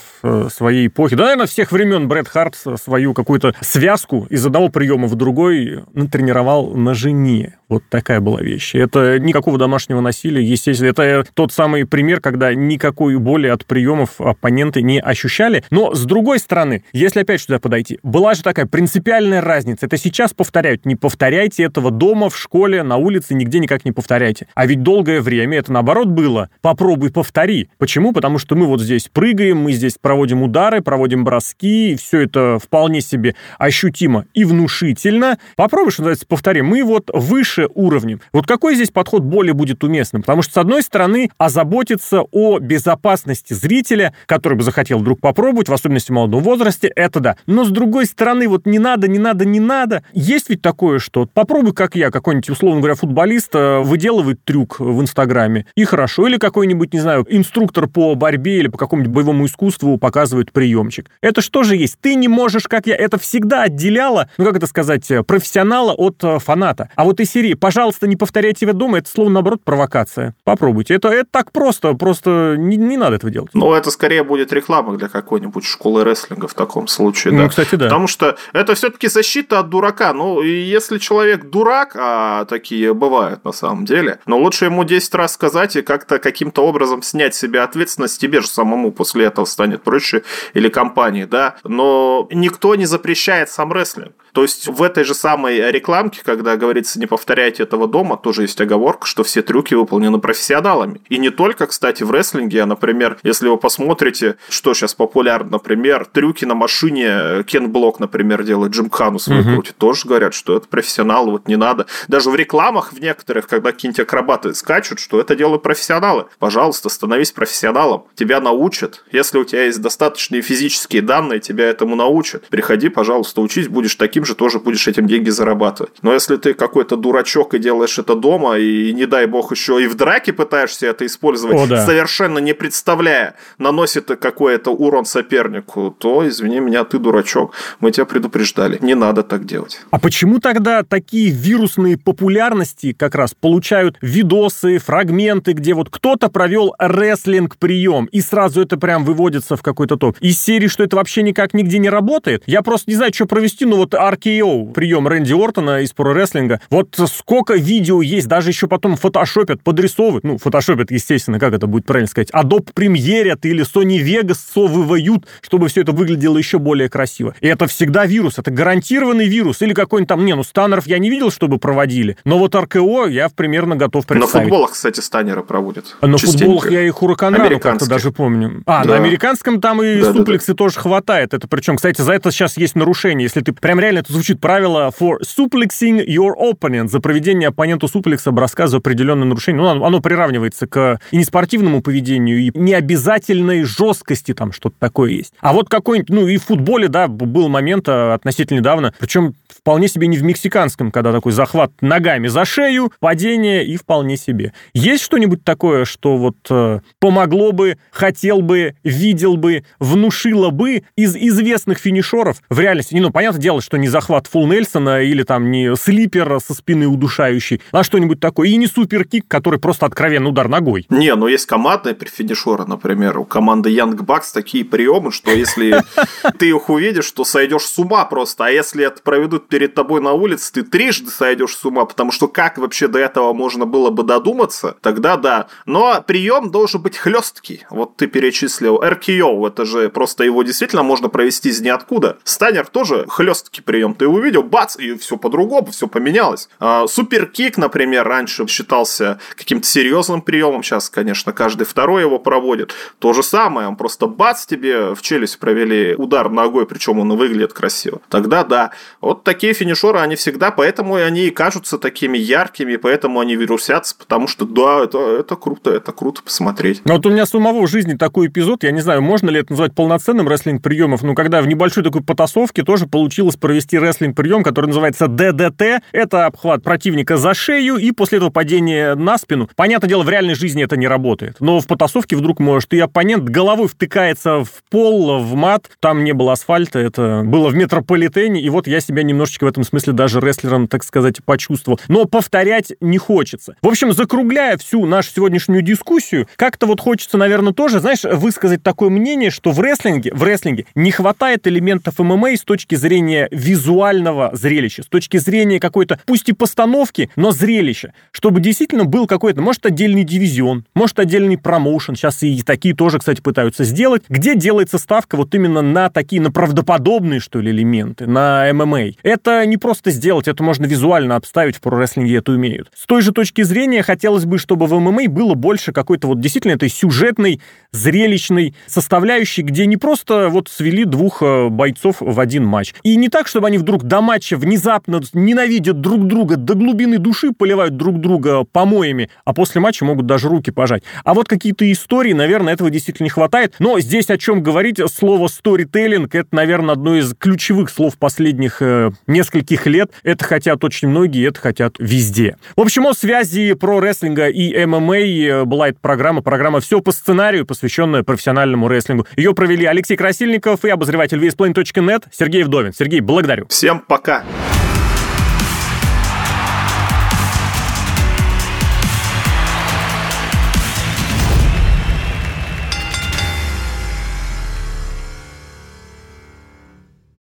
своей 0.49 0.87
эпохи. 0.87 1.15
Да, 1.15 1.23
наверное, 1.23 1.47
всех 1.47 1.71
времен 1.71 2.07
Брэд 2.07 2.29
Харт 2.29 2.55
свою 2.81 3.13
какую-то 3.13 3.53
связку 3.59 4.27
из 4.29 4.45
одного 4.45 4.69
приема 4.69 5.07
в 5.07 5.15
другой 5.15 5.83
натренировал 5.93 6.73
на 6.75 6.93
жене. 6.93 7.57
Вот 7.67 7.83
такая 7.89 8.19
была 8.19 8.41
вещь. 8.41 8.75
Это 8.75 9.17
никакого 9.19 9.57
домашнего 9.57 9.99
насилия, 9.99 10.43
естественно. 10.43 10.89
Это 10.89 11.25
тот 11.33 11.51
самый 11.51 11.85
пример, 11.85 12.21
когда 12.21 12.53
никакой 12.53 13.17
боли 13.17 13.47
от 13.47 13.65
приемов 13.65 14.21
оппоненты 14.21 14.83
не 14.83 14.99
ощущали. 14.99 15.63
Но, 15.71 15.95
с 15.95 16.05
другой 16.05 16.37
стороны, 16.37 16.83
если 16.93 17.21
опять 17.21 17.41
сюда 17.41 17.57
подойти, 17.57 17.99
была 18.03 18.35
же 18.35 18.43
такая 18.43 18.67
принципиальная 18.67 19.41
разница. 19.41 19.87
Это 19.87 19.97
сейчас 19.97 20.33
повторяют. 20.33 20.85
Не 20.85 20.95
повторяйте 20.95 21.63
этого 21.63 21.89
дома, 21.89 22.29
в 22.29 22.37
школе, 22.37 22.83
на 22.83 22.97
улице, 22.97 23.33
нигде 23.33 23.57
никак 23.59 23.83
не 23.83 23.91
повторяйте. 23.91 24.47
А 24.53 24.67
ведь 24.67 24.83
долгое 24.83 25.21
время 25.21 25.57
это 25.57 25.71
наоборот 25.71 26.07
было. 26.07 26.49
Попробуй 26.61 27.11
повтори. 27.11 27.69
Почему? 27.79 28.13
Потому 28.13 28.37
что 28.37 28.55
мы 28.55 28.67
вот 28.67 28.81
здесь 28.81 29.09
прыгаем, 29.11 29.57
мы 29.57 29.71
здесь 29.71 29.97
проводим 29.99 30.43
удары, 30.43 30.81
проводим 30.81 31.23
броски, 31.23 31.93
и 31.93 31.95
все 31.95 32.21
это 32.21 32.59
вполне 32.61 33.01
себе 33.01 33.35
ощутимо 33.57 34.25
и 34.35 34.43
внушительно. 34.45 35.39
Попробуй, 35.55 35.91
что 35.91 36.03
называется, 36.03 36.27
повтори. 36.27 36.61
Мы 36.61 36.83
вот 36.83 37.09
выше 37.11 37.54
выше 37.55 37.69
уровнем. 37.73 38.21
Вот 38.33 38.47
какой 38.47 38.75
здесь 38.75 38.91
подход 38.91 39.23
более 39.23 39.53
будет 39.53 39.83
уместным? 39.83 40.21
Потому 40.21 40.41
что, 40.41 40.53
с 40.53 40.57
одной 40.57 40.81
стороны, 40.81 41.29
озаботиться 41.37 42.21
о 42.31 42.59
безопасности 42.59 43.53
зрителя, 43.53 44.13
который 44.25 44.57
бы 44.57 44.63
захотел 44.63 44.99
вдруг 44.99 45.19
попробовать, 45.19 45.69
в 45.69 45.73
особенности 45.73 46.11
в 46.11 46.15
молодом 46.15 46.43
возрасте, 46.43 46.87
это 46.95 47.19
да. 47.19 47.37
Но, 47.47 47.65
с 47.65 47.69
другой 47.69 48.05
стороны, 48.05 48.47
вот 48.47 48.65
не 48.65 48.79
надо, 48.79 49.07
не 49.07 49.19
надо, 49.19 49.45
не 49.45 49.59
надо. 49.59 50.03
Есть 50.13 50.49
ведь 50.49 50.61
такое, 50.61 50.99
что 50.99 51.27
попробуй, 51.31 51.73
как 51.73 51.95
я, 51.95 52.11
какой-нибудь, 52.11 52.49
условно 52.49 52.81
говоря, 52.81 52.95
футболист 52.95 53.55
э, 53.55 53.79
выделывает 53.79 54.43
трюк 54.43 54.79
в 54.79 55.01
Инстаграме, 55.01 55.65
и 55.75 55.85
хорошо. 55.85 56.27
Или 56.27 56.37
какой-нибудь, 56.37 56.93
не 56.93 56.99
знаю, 56.99 57.25
инструктор 57.29 57.87
по 57.87 58.15
борьбе 58.15 58.59
или 58.59 58.67
по 58.67 58.77
какому-нибудь 58.77 59.13
боевому 59.13 59.45
искусству 59.45 59.97
показывает 59.97 60.51
приемчик. 60.51 61.09
Это 61.21 61.41
что 61.41 61.63
же 61.63 61.75
есть? 61.75 61.97
Ты 62.01 62.15
не 62.15 62.27
можешь, 62.27 62.67
как 62.67 62.87
я. 62.87 62.95
Это 62.95 63.17
всегда 63.17 63.63
отделяло, 63.63 64.29
ну 64.37 64.45
как 64.45 64.57
это 64.57 64.67
сказать, 64.67 65.09
э, 65.11 65.23
профессионала 65.23 65.93
от 65.93 66.23
э, 66.23 66.39
фаната. 66.39 66.89
А 66.95 67.03
вот 67.03 67.19
из 67.19 67.29
серии 67.45 67.53
«пожалуйста, 67.53 68.07
не 68.07 68.15
повторяйте 68.15 68.65
это 68.65 68.73
дома»— 68.73 68.97
это 68.99 69.09
слово, 69.09 69.29
наоборот, 69.29 69.61
провокация. 69.63 70.35
Попробуйте. 70.43 70.95
Это, 70.95 71.09
это 71.09 71.27
так 71.31 71.51
просто, 71.51 71.93
просто 71.93 72.55
не, 72.57 72.77
не 72.77 72.97
надо 72.97 73.15
этого 73.15 73.31
делать. 73.31 73.51
Ну, 73.53 73.73
это 73.73 73.91
скорее 73.91 74.23
будет 74.23 74.53
реклама 74.53 74.97
для 74.97 75.07
какой-нибудь 75.07 75.65
школы 75.65 76.03
рестлинга 76.03 76.47
в 76.47 76.53
таком 76.53 76.87
случае, 76.87 77.33
ну, 77.33 77.43
да. 77.43 77.49
кстати, 77.49 77.75
да. 77.75 77.85
Потому 77.85 78.07
что 78.07 78.37
это 78.53 78.75
все-таки 78.75 79.07
защита 79.07 79.59
от 79.59 79.69
дурака. 79.69 80.13
Ну, 80.13 80.41
если 80.41 80.97
человек 80.97 81.45
дурак, 81.45 81.95
а 81.95 82.45
такие 82.45 82.93
бывают 82.93 83.43
на 83.45 83.51
самом 83.51 83.85
деле, 83.85 84.19
но 84.25 84.37
лучше 84.37 84.65
ему 84.65 84.83
10 84.83 85.15
раз 85.15 85.33
сказать 85.33 85.75
и 85.75 85.81
как-то 85.81 86.19
каким-то 86.19 86.65
образом 86.65 87.01
снять 87.01 87.35
себе 87.35 87.61
ответственность, 87.61 88.19
тебе 88.19 88.41
же 88.41 88.47
самому 88.47 88.91
после 88.91 89.25
этого 89.25 89.45
станет 89.45 89.83
проще 89.83 90.23
или 90.53 90.69
компании, 90.69 91.25
да. 91.25 91.55
Но 91.63 92.27
никто 92.31 92.75
не 92.75 92.85
запрещает 92.85 93.49
сам 93.49 93.71
рестлинг. 93.71 94.13
То 94.33 94.41
есть 94.41 94.67
в 94.67 94.83
этой 94.83 95.05
же 95.05 95.13
самой 95.13 95.71
рекламке, 95.71 96.21
когда 96.23 96.57
говорится 96.57 96.99
«не 96.99 97.05
повторяйте 97.05 97.34
этого 97.43 97.87
дома», 97.87 98.17
тоже 98.17 98.43
есть 98.43 98.59
оговорка, 98.59 99.07
что 99.07 99.23
все 99.23 99.41
трюки 99.41 99.73
выполнены 99.73 100.19
профессионалами. 100.19 101.01
И 101.09 101.17
не 101.17 101.29
только, 101.29 101.67
кстати, 101.67 102.03
в 102.03 102.11
рестлинге, 102.11 102.63
а, 102.63 102.65
например, 102.65 103.17
если 103.23 103.47
вы 103.47 103.57
посмотрите, 103.57 104.37
что 104.49 104.73
сейчас 104.73 104.93
популярно, 104.93 105.51
например, 105.51 106.05
трюки 106.05 106.45
на 106.45 106.55
машине 106.55 107.43
Кен 107.45 107.71
Блок, 107.71 107.99
например, 107.99 108.43
делает, 108.43 108.73
Джим 108.73 108.89
Хану 108.89 109.19
свою 109.19 109.41
угу. 109.41 109.53
крутит, 109.53 109.77
тоже 109.77 110.07
говорят, 110.07 110.33
что 110.33 110.57
это 110.57 110.67
профессионалы, 110.67 111.31
вот 111.31 111.47
не 111.47 111.55
надо. 111.55 111.85
Даже 112.07 112.29
в 112.29 112.35
рекламах 112.35 112.93
в 112.93 112.99
некоторых, 112.99 113.47
когда 113.47 113.71
какие-нибудь 113.71 113.99
акробаты 114.01 114.53
скачут, 114.53 114.99
что 114.99 115.19
это 115.19 115.35
делают 115.35 115.63
профессионалы. 115.63 116.25
Пожалуйста, 116.39 116.89
становись 116.89 117.31
профессионалом. 117.31 118.05
Тебя 118.15 118.39
научат. 118.39 119.03
Если 119.11 119.37
у 119.37 119.43
тебя 119.43 119.65
есть 119.65 119.81
достаточные 119.81 120.41
физические 120.41 121.01
данные, 121.01 121.39
тебя 121.39 121.65
этому 121.65 121.95
научат. 121.95 122.47
Приходи, 122.47 122.89
пожалуйста, 122.89 123.41
учись, 123.41 123.67
будешь 123.67 123.95
таким 123.95 124.25
же 124.25 124.35
тоже 124.35 124.59
будешь 124.59 124.87
этим 124.87 125.07
деньги 125.07 125.29
зарабатывать. 125.29 125.93
Но 126.01 126.13
если 126.13 126.37
ты 126.37 126.53
какой-то 126.53 126.97
дурачок 127.25 127.53
и 127.53 127.59
делаешь 127.59 127.97
это 127.97 128.15
дома, 128.15 128.57
и 128.57 128.93
не 128.93 129.05
дай 129.05 129.25
бог 129.25 129.51
еще 129.51 129.83
и 129.83 129.87
в 129.87 129.95
драке 129.95 130.33
пытаешься 130.33 130.87
это 130.87 131.05
использовать, 131.05 131.57
О, 131.57 131.67
да. 131.67 131.85
совершенно 131.85 132.39
не 132.39 132.53
представляя, 132.53 133.35
наносит 133.57 134.05
какой-то 134.05 134.71
урон 134.71 135.05
сопернику, 135.05 135.95
то, 135.97 136.27
извини 136.27 136.59
меня, 136.59 136.83
ты 136.83 136.99
дурачок. 136.99 137.53
Мы 137.79 137.91
тебя 137.91 138.05
предупреждали. 138.05 138.77
Не 138.81 138.95
надо 138.95 139.23
так 139.23 139.45
делать. 139.45 139.79
А 139.91 139.99
почему 139.99 140.39
тогда 140.39 140.83
такие 140.83 141.31
вирусные 141.31 141.97
популярности 141.97 142.93
как 142.93 143.15
раз 143.15 143.33
получают 143.33 143.97
видосы, 144.01 144.77
фрагменты, 144.77 145.53
где 145.53 145.73
вот 145.73 145.89
кто-то 145.89 146.29
провел 146.29 146.75
рестлинг-прием, 146.79 148.05
и 148.05 148.21
сразу 148.21 148.61
это 148.61 148.77
прям 148.77 149.03
выводится 149.03 149.55
в 149.55 149.63
какой-то 149.63 149.97
топ? 149.97 150.17
Из 150.19 150.39
серии, 150.39 150.67
что 150.67 150.83
это 150.83 150.95
вообще 150.95 151.23
никак 151.23 151.53
нигде 151.53 151.79
не 151.79 151.89
работает? 151.89 152.43
Я 152.45 152.61
просто 152.61 152.91
не 152.91 152.95
знаю, 152.95 153.13
что 153.13 153.25
провести, 153.25 153.65
но 153.65 153.77
вот 153.77 153.93
RKO, 153.93 154.73
прием 154.73 155.07
Рэнди 155.07 155.33
Ортона 155.33 155.81
из 155.81 155.91
про-рестлинга. 155.93 156.61
Вот 156.69 156.95
сколько 157.17 157.55
видео 157.55 158.01
есть, 158.01 158.27
даже 158.27 158.49
еще 158.49 158.67
потом 158.67 158.95
фотошопят, 158.95 159.61
подрисовывают. 159.63 160.23
Ну, 160.23 160.37
фотошопят, 160.37 160.91
естественно, 160.91 161.39
как 161.39 161.53
это 161.53 161.67
будет 161.67 161.85
правильно 161.85 162.07
сказать. 162.07 162.29
Adobe 162.31 162.73
Premiere 162.73 163.37
или 163.43 163.65
Sony 163.65 164.03
Vegas 164.03 164.37
совывают, 164.53 165.27
чтобы 165.41 165.67
все 165.67 165.81
это 165.81 165.91
выглядело 165.91 166.37
еще 166.37 166.59
более 166.59 166.89
красиво. 166.89 167.35
И 167.41 167.47
это 167.47 167.67
всегда 167.67 168.05
вирус, 168.05 168.37
это 168.37 168.51
гарантированный 168.51 169.27
вирус. 169.27 169.61
Или 169.61 169.73
какой-нибудь 169.73 170.09
там, 170.09 170.25
не, 170.25 170.35
ну, 170.35 170.43
станеров 170.43 170.87
я 170.87 170.99
не 170.99 171.09
видел, 171.09 171.31
чтобы 171.31 171.57
проводили, 171.57 172.17
но 172.25 172.37
вот 172.37 172.55
РКО 172.55 173.07
я 173.07 173.29
примерно 173.29 173.75
готов 173.75 174.05
представить. 174.05 174.33
На 174.33 174.41
футболах, 174.41 174.71
кстати, 174.71 174.99
станеры 174.99 175.43
проводят. 175.43 175.95
А 176.01 176.07
на 176.07 176.17
Частенько. 176.17 176.39
футболах 176.39 176.71
я 176.71 176.83
и 176.83 176.89
Хураканану 176.89 177.59
как-то 177.59 177.87
даже 177.87 178.11
помню. 178.11 178.63
А, 178.65 178.83
да. 178.83 178.91
на 178.91 178.95
американском 178.97 179.61
там 179.61 179.81
и 179.81 180.01
да, 180.01 180.13
суплексы 180.13 180.47
да, 180.47 180.53
да. 180.53 180.57
тоже 180.57 180.79
хватает. 180.79 181.33
Это 181.33 181.47
причем, 181.47 181.77
кстати, 181.77 182.01
за 182.01 182.13
это 182.13 182.31
сейчас 182.31 182.57
есть 182.57 182.75
нарушение. 182.75 183.23
Если 183.23 183.41
ты 183.41 183.53
прям 183.53 183.79
реально 183.79 183.99
это 183.99 184.13
звучит 184.13 184.39
правило 184.39 184.91
for 184.97 185.17
suplexing 185.21 186.05
your 186.05 186.33
opponent, 186.39 186.87
за 186.89 186.99
проведение 187.05 187.49
оппоненту 187.49 187.87
суплекса 187.87 188.31
броска 188.31 188.65
за 188.65 188.77
определенное 188.77 189.27
нарушение. 189.27 189.61
Ну, 189.61 189.67
оно, 189.67 189.85
оно 189.85 189.99
приравнивается 189.99 190.65
к 190.65 190.99
и 191.11 191.17
неспортивному 191.17 191.83
поведению, 191.83 192.39
и 192.39 192.51
необязательной 192.55 193.61
жесткости 193.61 194.33
там 194.33 194.51
что-то 194.51 194.75
такое 194.79 195.11
есть. 195.11 195.31
А 195.39 195.53
вот 195.53 195.69
какой-нибудь, 195.69 196.09
ну 196.09 196.27
и 196.27 196.37
в 196.37 196.45
футболе, 196.45 196.87
да, 196.87 197.07
был 197.07 197.47
момент 197.47 197.87
а, 197.87 198.15
относительно 198.15 198.57
недавно, 198.57 198.91
причем 198.97 199.35
вполне 199.57 199.87
себе 199.87 200.07
не 200.07 200.17
в 200.17 200.23
мексиканском, 200.23 200.91
когда 200.91 201.11
такой 201.11 201.31
захват 201.31 201.71
ногами 201.81 202.27
за 202.27 202.45
шею, 202.45 202.91
падение 202.99 203.65
и 203.65 203.77
вполне 203.77 204.17
себе. 204.17 204.53
Есть 204.73 205.03
что-нибудь 205.03 205.43
такое, 205.43 205.85
что 205.85 206.17
вот 206.17 206.35
э, 206.49 206.79
помогло 206.99 207.51
бы, 207.51 207.77
хотел 207.91 208.41
бы, 208.41 208.75
видел 208.83 209.37
бы, 209.37 209.63
внушило 209.79 210.49
бы 210.49 210.83
из 210.95 211.15
известных 211.15 211.77
финишеров 211.77 212.37
в 212.49 212.59
реальности? 212.59 212.95
Ну, 212.95 213.11
понятное 213.11 213.41
дело, 213.41 213.61
что 213.61 213.77
не 213.77 213.87
захват 213.87 214.27
фул 214.27 214.47
Нельсона 214.47 215.01
или 215.01 215.23
там 215.23 215.51
не 215.51 215.75
слипер 215.75 216.39
со 216.39 216.53
спины 216.53 216.87
удушающий, 216.87 217.61
а 217.71 217.83
что-нибудь 217.83 218.19
такое. 218.19 218.49
И 218.49 218.55
не 218.57 218.67
суперкик, 218.67 219.27
который 219.27 219.59
просто 219.59 219.85
откровенный 219.85 220.29
удар 220.29 220.47
ногой. 220.47 220.85
Не, 220.89 221.09
но 221.11 221.21
ну, 221.21 221.27
есть 221.27 221.45
командные 221.45 221.95
финишеры, 221.95 222.65
например, 222.65 223.17
у 223.17 223.25
команды 223.25 223.69
Young 223.69 223.97
Bucks 223.97 224.33
такие 224.33 224.65
приемы, 224.65 225.11
что 225.11 225.31
если 225.31 225.83
ты 226.37 226.49
их 226.49 226.69
увидишь, 226.69 227.11
то 227.11 227.23
сойдешь 227.23 227.63
с 227.63 227.77
ума 227.77 228.05
просто. 228.05 228.45
А 228.45 228.49
если 228.49 228.85
это 228.85 229.01
проведут 229.01 229.44
перед 229.47 229.73
тобой 229.73 230.01
на 230.01 230.13
улице, 230.13 230.51
ты 230.53 230.63
трижды 230.63 231.09
сойдешь 231.11 231.55
с 231.55 231.65
ума, 231.65 231.85
потому 231.85 232.11
что 232.11 232.27
как 232.27 232.57
вообще 232.57 232.87
до 232.87 232.99
этого 232.99 233.33
можно 233.33 233.65
было 233.65 233.89
бы 233.89 234.03
додуматься, 234.03 234.77
тогда 234.81 235.17
да. 235.17 235.47
Но 235.65 236.03
прием 236.05 236.51
должен 236.51 236.81
быть 236.81 236.97
хлесткий. 236.97 237.65
Вот 237.69 237.97
ты 237.97 238.07
перечислил 238.07 238.81
RKO, 238.81 239.47
это 239.47 239.65
же 239.65 239.89
просто 239.89 240.23
его 240.23 240.43
действительно 240.43 240.83
можно 240.83 241.09
провести 241.09 241.49
из 241.49 241.61
ниоткуда. 241.61 242.17
Станер 242.23 242.67
тоже 242.67 243.05
хлесткий 243.09 243.61
прием. 243.61 243.93
Ты 243.93 244.07
увидел, 244.07 244.43
бац, 244.43 244.77
и 244.77 244.95
все 244.97 245.17
по-другому, 245.17 245.67
все 245.71 245.87
поменялось. 245.87 246.49
А, 246.59 246.87
суперкик, 246.87 247.57
например, 247.57 248.07
раньше 248.07 248.47
считался 248.47 249.19
каким-то 249.35 249.67
серьезным 249.67 250.21
приемом, 250.21 250.63
сейчас, 250.63 250.89
конечно, 250.89 251.33
каждый 251.33 251.65
второй 251.65 252.03
его 252.03 252.19
проводит. 252.19 252.73
То 252.99 253.13
же 253.13 253.23
самое, 253.23 253.67
он 253.67 253.75
просто 253.75 254.07
бац 254.07 254.45
тебе 254.45 254.93
в 254.95 255.01
челюсть 255.01 255.39
провели 255.39 255.95
удар 255.95 256.29
ногой, 256.29 256.65
причем 256.65 256.99
он 256.99 257.15
выглядит 257.15 257.53
красиво. 257.53 258.01
Тогда 258.09 258.43
да. 258.43 258.71
Вот 259.01 259.23
такие 259.25 259.53
финишеры, 259.53 259.99
они 259.99 260.15
всегда, 260.15 260.51
поэтому 260.51 260.95
они 260.95 261.27
и 261.27 261.31
кажутся 261.31 261.77
такими 261.77 262.17
яркими, 262.17 262.77
поэтому 262.77 263.19
они 263.19 263.35
вирусятся, 263.35 263.95
потому 263.97 264.27
что 264.27 264.45
да, 264.45 264.83
это, 264.83 264.99
это 265.19 265.35
круто, 265.35 265.71
это 265.71 265.91
круто 265.91 266.21
посмотреть. 266.23 266.81
Но 266.85 266.93
вот 266.93 267.05
у 267.05 267.09
меня 267.09 267.25
самого 267.25 267.65
в 267.65 267.69
жизни 267.69 267.95
такой 267.95 268.27
эпизод, 268.27 268.63
я 268.63 268.71
не 268.71 268.81
знаю, 268.81 269.01
можно 269.01 269.29
ли 269.29 269.39
это 269.39 269.51
назвать 269.51 269.75
полноценным 269.75 270.29
рестлинг-приемом, 270.29 270.99
но 271.01 271.15
когда 271.15 271.41
в 271.41 271.47
небольшой 271.47 271.83
такой 271.83 272.01
потасовке 272.01 272.63
тоже 272.63 272.87
получилось 272.87 273.35
провести 273.35 273.77
рестлинг-прием, 273.77 274.43
который 274.43 274.67
называется 274.67 275.07
ДДТ. 275.07 275.83
Это 275.91 276.25
обхват 276.25 276.63
противника 276.63 277.17
за 277.17 277.33
шею 277.33 277.77
и 277.77 277.91
после 277.91 278.17
этого 278.17 278.29
падение 278.29 278.95
на 278.95 279.17
спину. 279.17 279.49
Понятное 279.55 279.89
дело, 279.89 280.03
в 280.03 280.09
реальной 280.09 280.35
жизни 280.35 280.63
это 280.63 280.77
не 280.77 280.87
работает, 280.87 281.37
но 281.39 281.59
в 281.59 281.67
потасовке 281.67 282.15
вдруг 282.15 282.39
может 282.39 282.73
и 282.73 282.79
оппонент 282.79 283.23
головой 283.25 283.67
втыкается 283.67 284.43
в 284.43 284.63
пол, 284.69 285.19
в 285.19 285.33
мат, 285.35 285.69
там 285.79 286.03
не 286.03 286.13
было 286.13 286.33
асфальта, 286.33 286.79
это 286.79 287.23
было 287.25 287.49
в 287.49 287.55
метрополитене, 287.55 288.41
и 288.41 288.49
вот 288.49 288.67
я 288.67 288.79
себя 288.79 289.03
немножечко 289.03 289.14
немножечко 289.15 289.45
в 289.45 289.47
этом 289.47 289.63
смысле 289.63 289.93
даже 289.93 290.19
рестлером, 290.19 290.67
так 290.67 290.83
сказать, 290.83 291.23
почувствовал. 291.23 291.79
Но 291.87 292.05
повторять 292.05 292.73
не 292.81 292.97
хочется. 292.97 293.55
В 293.61 293.67
общем, 293.67 293.91
закругляя 293.93 294.57
всю 294.57 294.85
нашу 294.85 295.11
сегодняшнюю 295.11 295.61
дискуссию, 295.61 296.27
как-то 296.35 296.67
вот 296.67 296.81
хочется, 296.81 297.17
наверное, 297.17 297.53
тоже, 297.53 297.79
знаешь, 297.79 298.03
высказать 298.03 298.61
такое 298.61 298.89
мнение, 298.89 299.31
что 299.31 299.51
в 299.51 299.59
рестлинге, 299.59 300.11
в 300.13 300.23
рестлинге 300.23 300.65
не 300.75 300.91
хватает 300.91 301.47
элементов 301.47 301.99
ММА 301.99 302.37
с 302.37 302.41
точки 302.41 302.75
зрения 302.75 303.27
визуального 303.31 304.31
зрелища, 304.33 304.83
с 304.83 304.87
точки 304.87 305.17
зрения 305.17 305.59
какой-то, 305.59 305.99
пусть 306.05 306.29
и 306.29 306.33
постановки, 306.33 307.09
но 307.15 307.31
зрелища, 307.31 307.93
чтобы 308.11 308.41
действительно 308.41 308.85
был 308.85 309.07
какой-то, 309.07 309.41
может, 309.41 309.65
отдельный 309.65 310.03
дивизион, 310.03 310.65
может, 310.75 310.99
отдельный 310.99 311.37
промоушен, 311.37 311.95
сейчас 311.95 312.21
и 312.23 312.41
такие 312.43 312.75
тоже, 312.75 312.99
кстати, 312.99 313.21
пытаются 313.21 313.63
сделать, 313.63 314.03
где 314.09 314.35
делается 314.35 314.77
ставка 314.77 315.15
вот 315.15 315.33
именно 315.33 315.61
на 315.61 315.89
такие, 315.89 316.21
на 316.21 316.31
правдоподобные, 316.31 317.19
что 317.19 317.39
ли, 317.39 317.51
элементы, 317.51 318.07
на 318.07 318.51
ММА. 318.53 318.91
Это 319.05 319.45
не 319.45 319.57
просто 319.57 319.91
сделать, 319.91 320.27
это 320.27 320.41
можно 320.41 320.65
визуально 320.65 321.15
обставить, 321.15 321.57
в 321.57 321.61
прорестлинге 321.61 322.15
это 322.15 322.31
умеют. 322.31 322.71
С 322.75 322.87
той 322.87 323.03
же 323.03 323.11
точки 323.11 323.43
зрения 323.43 323.83
хотелось 323.83 324.25
бы, 324.25 324.39
чтобы 324.39 324.65
в 324.65 324.73
ММА 324.79 325.09
было 325.09 325.35
больше 325.35 325.71
какой-то 325.71 326.07
вот 326.07 326.19
действительно 326.19 326.53
этой 326.53 326.69
сюжетной, 326.69 327.39
зрелищной 327.71 328.55
составляющей, 328.65 329.43
где 329.43 329.67
не 329.67 329.77
просто 329.77 330.29
вот 330.29 330.49
свели 330.49 330.85
двух 330.85 331.21
э, 331.21 331.49
бойцов 331.49 331.97
в 331.99 332.19
один 332.19 332.45
матч. 332.45 332.73
И 332.81 332.95
не 332.95 333.09
так, 333.09 333.27
чтобы 333.27 333.45
они 333.45 333.59
вдруг 333.59 333.83
до 333.83 334.01
матча 334.01 334.37
внезапно 334.37 334.99
ненавидят 335.13 335.81
друг 335.81 336.07
друга, 336.07 336.35
до 336.35 336.55
глубины 336.55 336.97
души 336.97 337.31
поливают 337.31 337.77
друг 337.77 338.01
друга 338.01 338.43
помоями, 338.43 339.11
а 339.23 339.35
после 339.35 339.61
матча 339.61 339.85
могут 339.85 340.07
даже 340.07 340.29
руки 340.29 340.49
пожать. 340.49 340.81
А 341.03 341.13
вот 341.13 341.27
какие-то 341.27 341.71
истории, 341.71 342.13
наверное, 342.13 342.55
этого 342.55 342.71
действительно 342.71 343.05
не 343.05 343.11
хватает. 343.11 343.53
Но 343.59 343.79
здесь 343.79 344.09
о 344.09 344.17
чем 344.17 344.41
говорить, 344.41 344.81
слово 344.91 345.27
«сторителлинг»— 345.27 346.15
это, 346.15 346.29
наверное, 346.31 346.73
одно 346.73 346.95
из 346.95 347.13
ключевых 347.13 347.69
слов 347.69 347.99
последних 347.99 348.63
э, 348.63 348.89
нескольких 349.07 349.65
лет. 349.65 349.91
Это 350.03 350.23
хотят 350.23 350.63
очень 350.63 350.87
многие, 350.87 351.27
это 351.27 351.39
хотят 351.39 351.75
везде. 351.79 352.37
В 352.55 352.61
общем, 352.61 352.87
о 352.87 352.93
связи 352.93 353.53
про 353.53 353.79
рестлинга 353.79 354.27
и 354.27 354.65
ММА 354.65 354.97
э, 354.97 355.45
была 355.45 355.69
эта 355.69 355.79
программа. 355.79 356.21
Программа 356.21 356.59
«Все 356.59 356.81
по 356.81 356.91
сценарию», 356.91 357.45
посвященная 357.45 358.03
профессиональному 358.03 358.67
рестлингу. 358.67 359.07
Ее 359.15 359.33
провели 359.33 359.65
Алексей 359.65 359.95
Красильников 359.95 360.65
и 360.65 360.69
обозреватель 360.69 361.23
VSPlane.net 361.23 362.03
Сергей 362.11 362.43
Вдовин. 362.43 362.73
Сергей, 362.73 363.01
благодарю. 363.01 363.47
Всем 363.47 363.79
пока. 363.79 364.23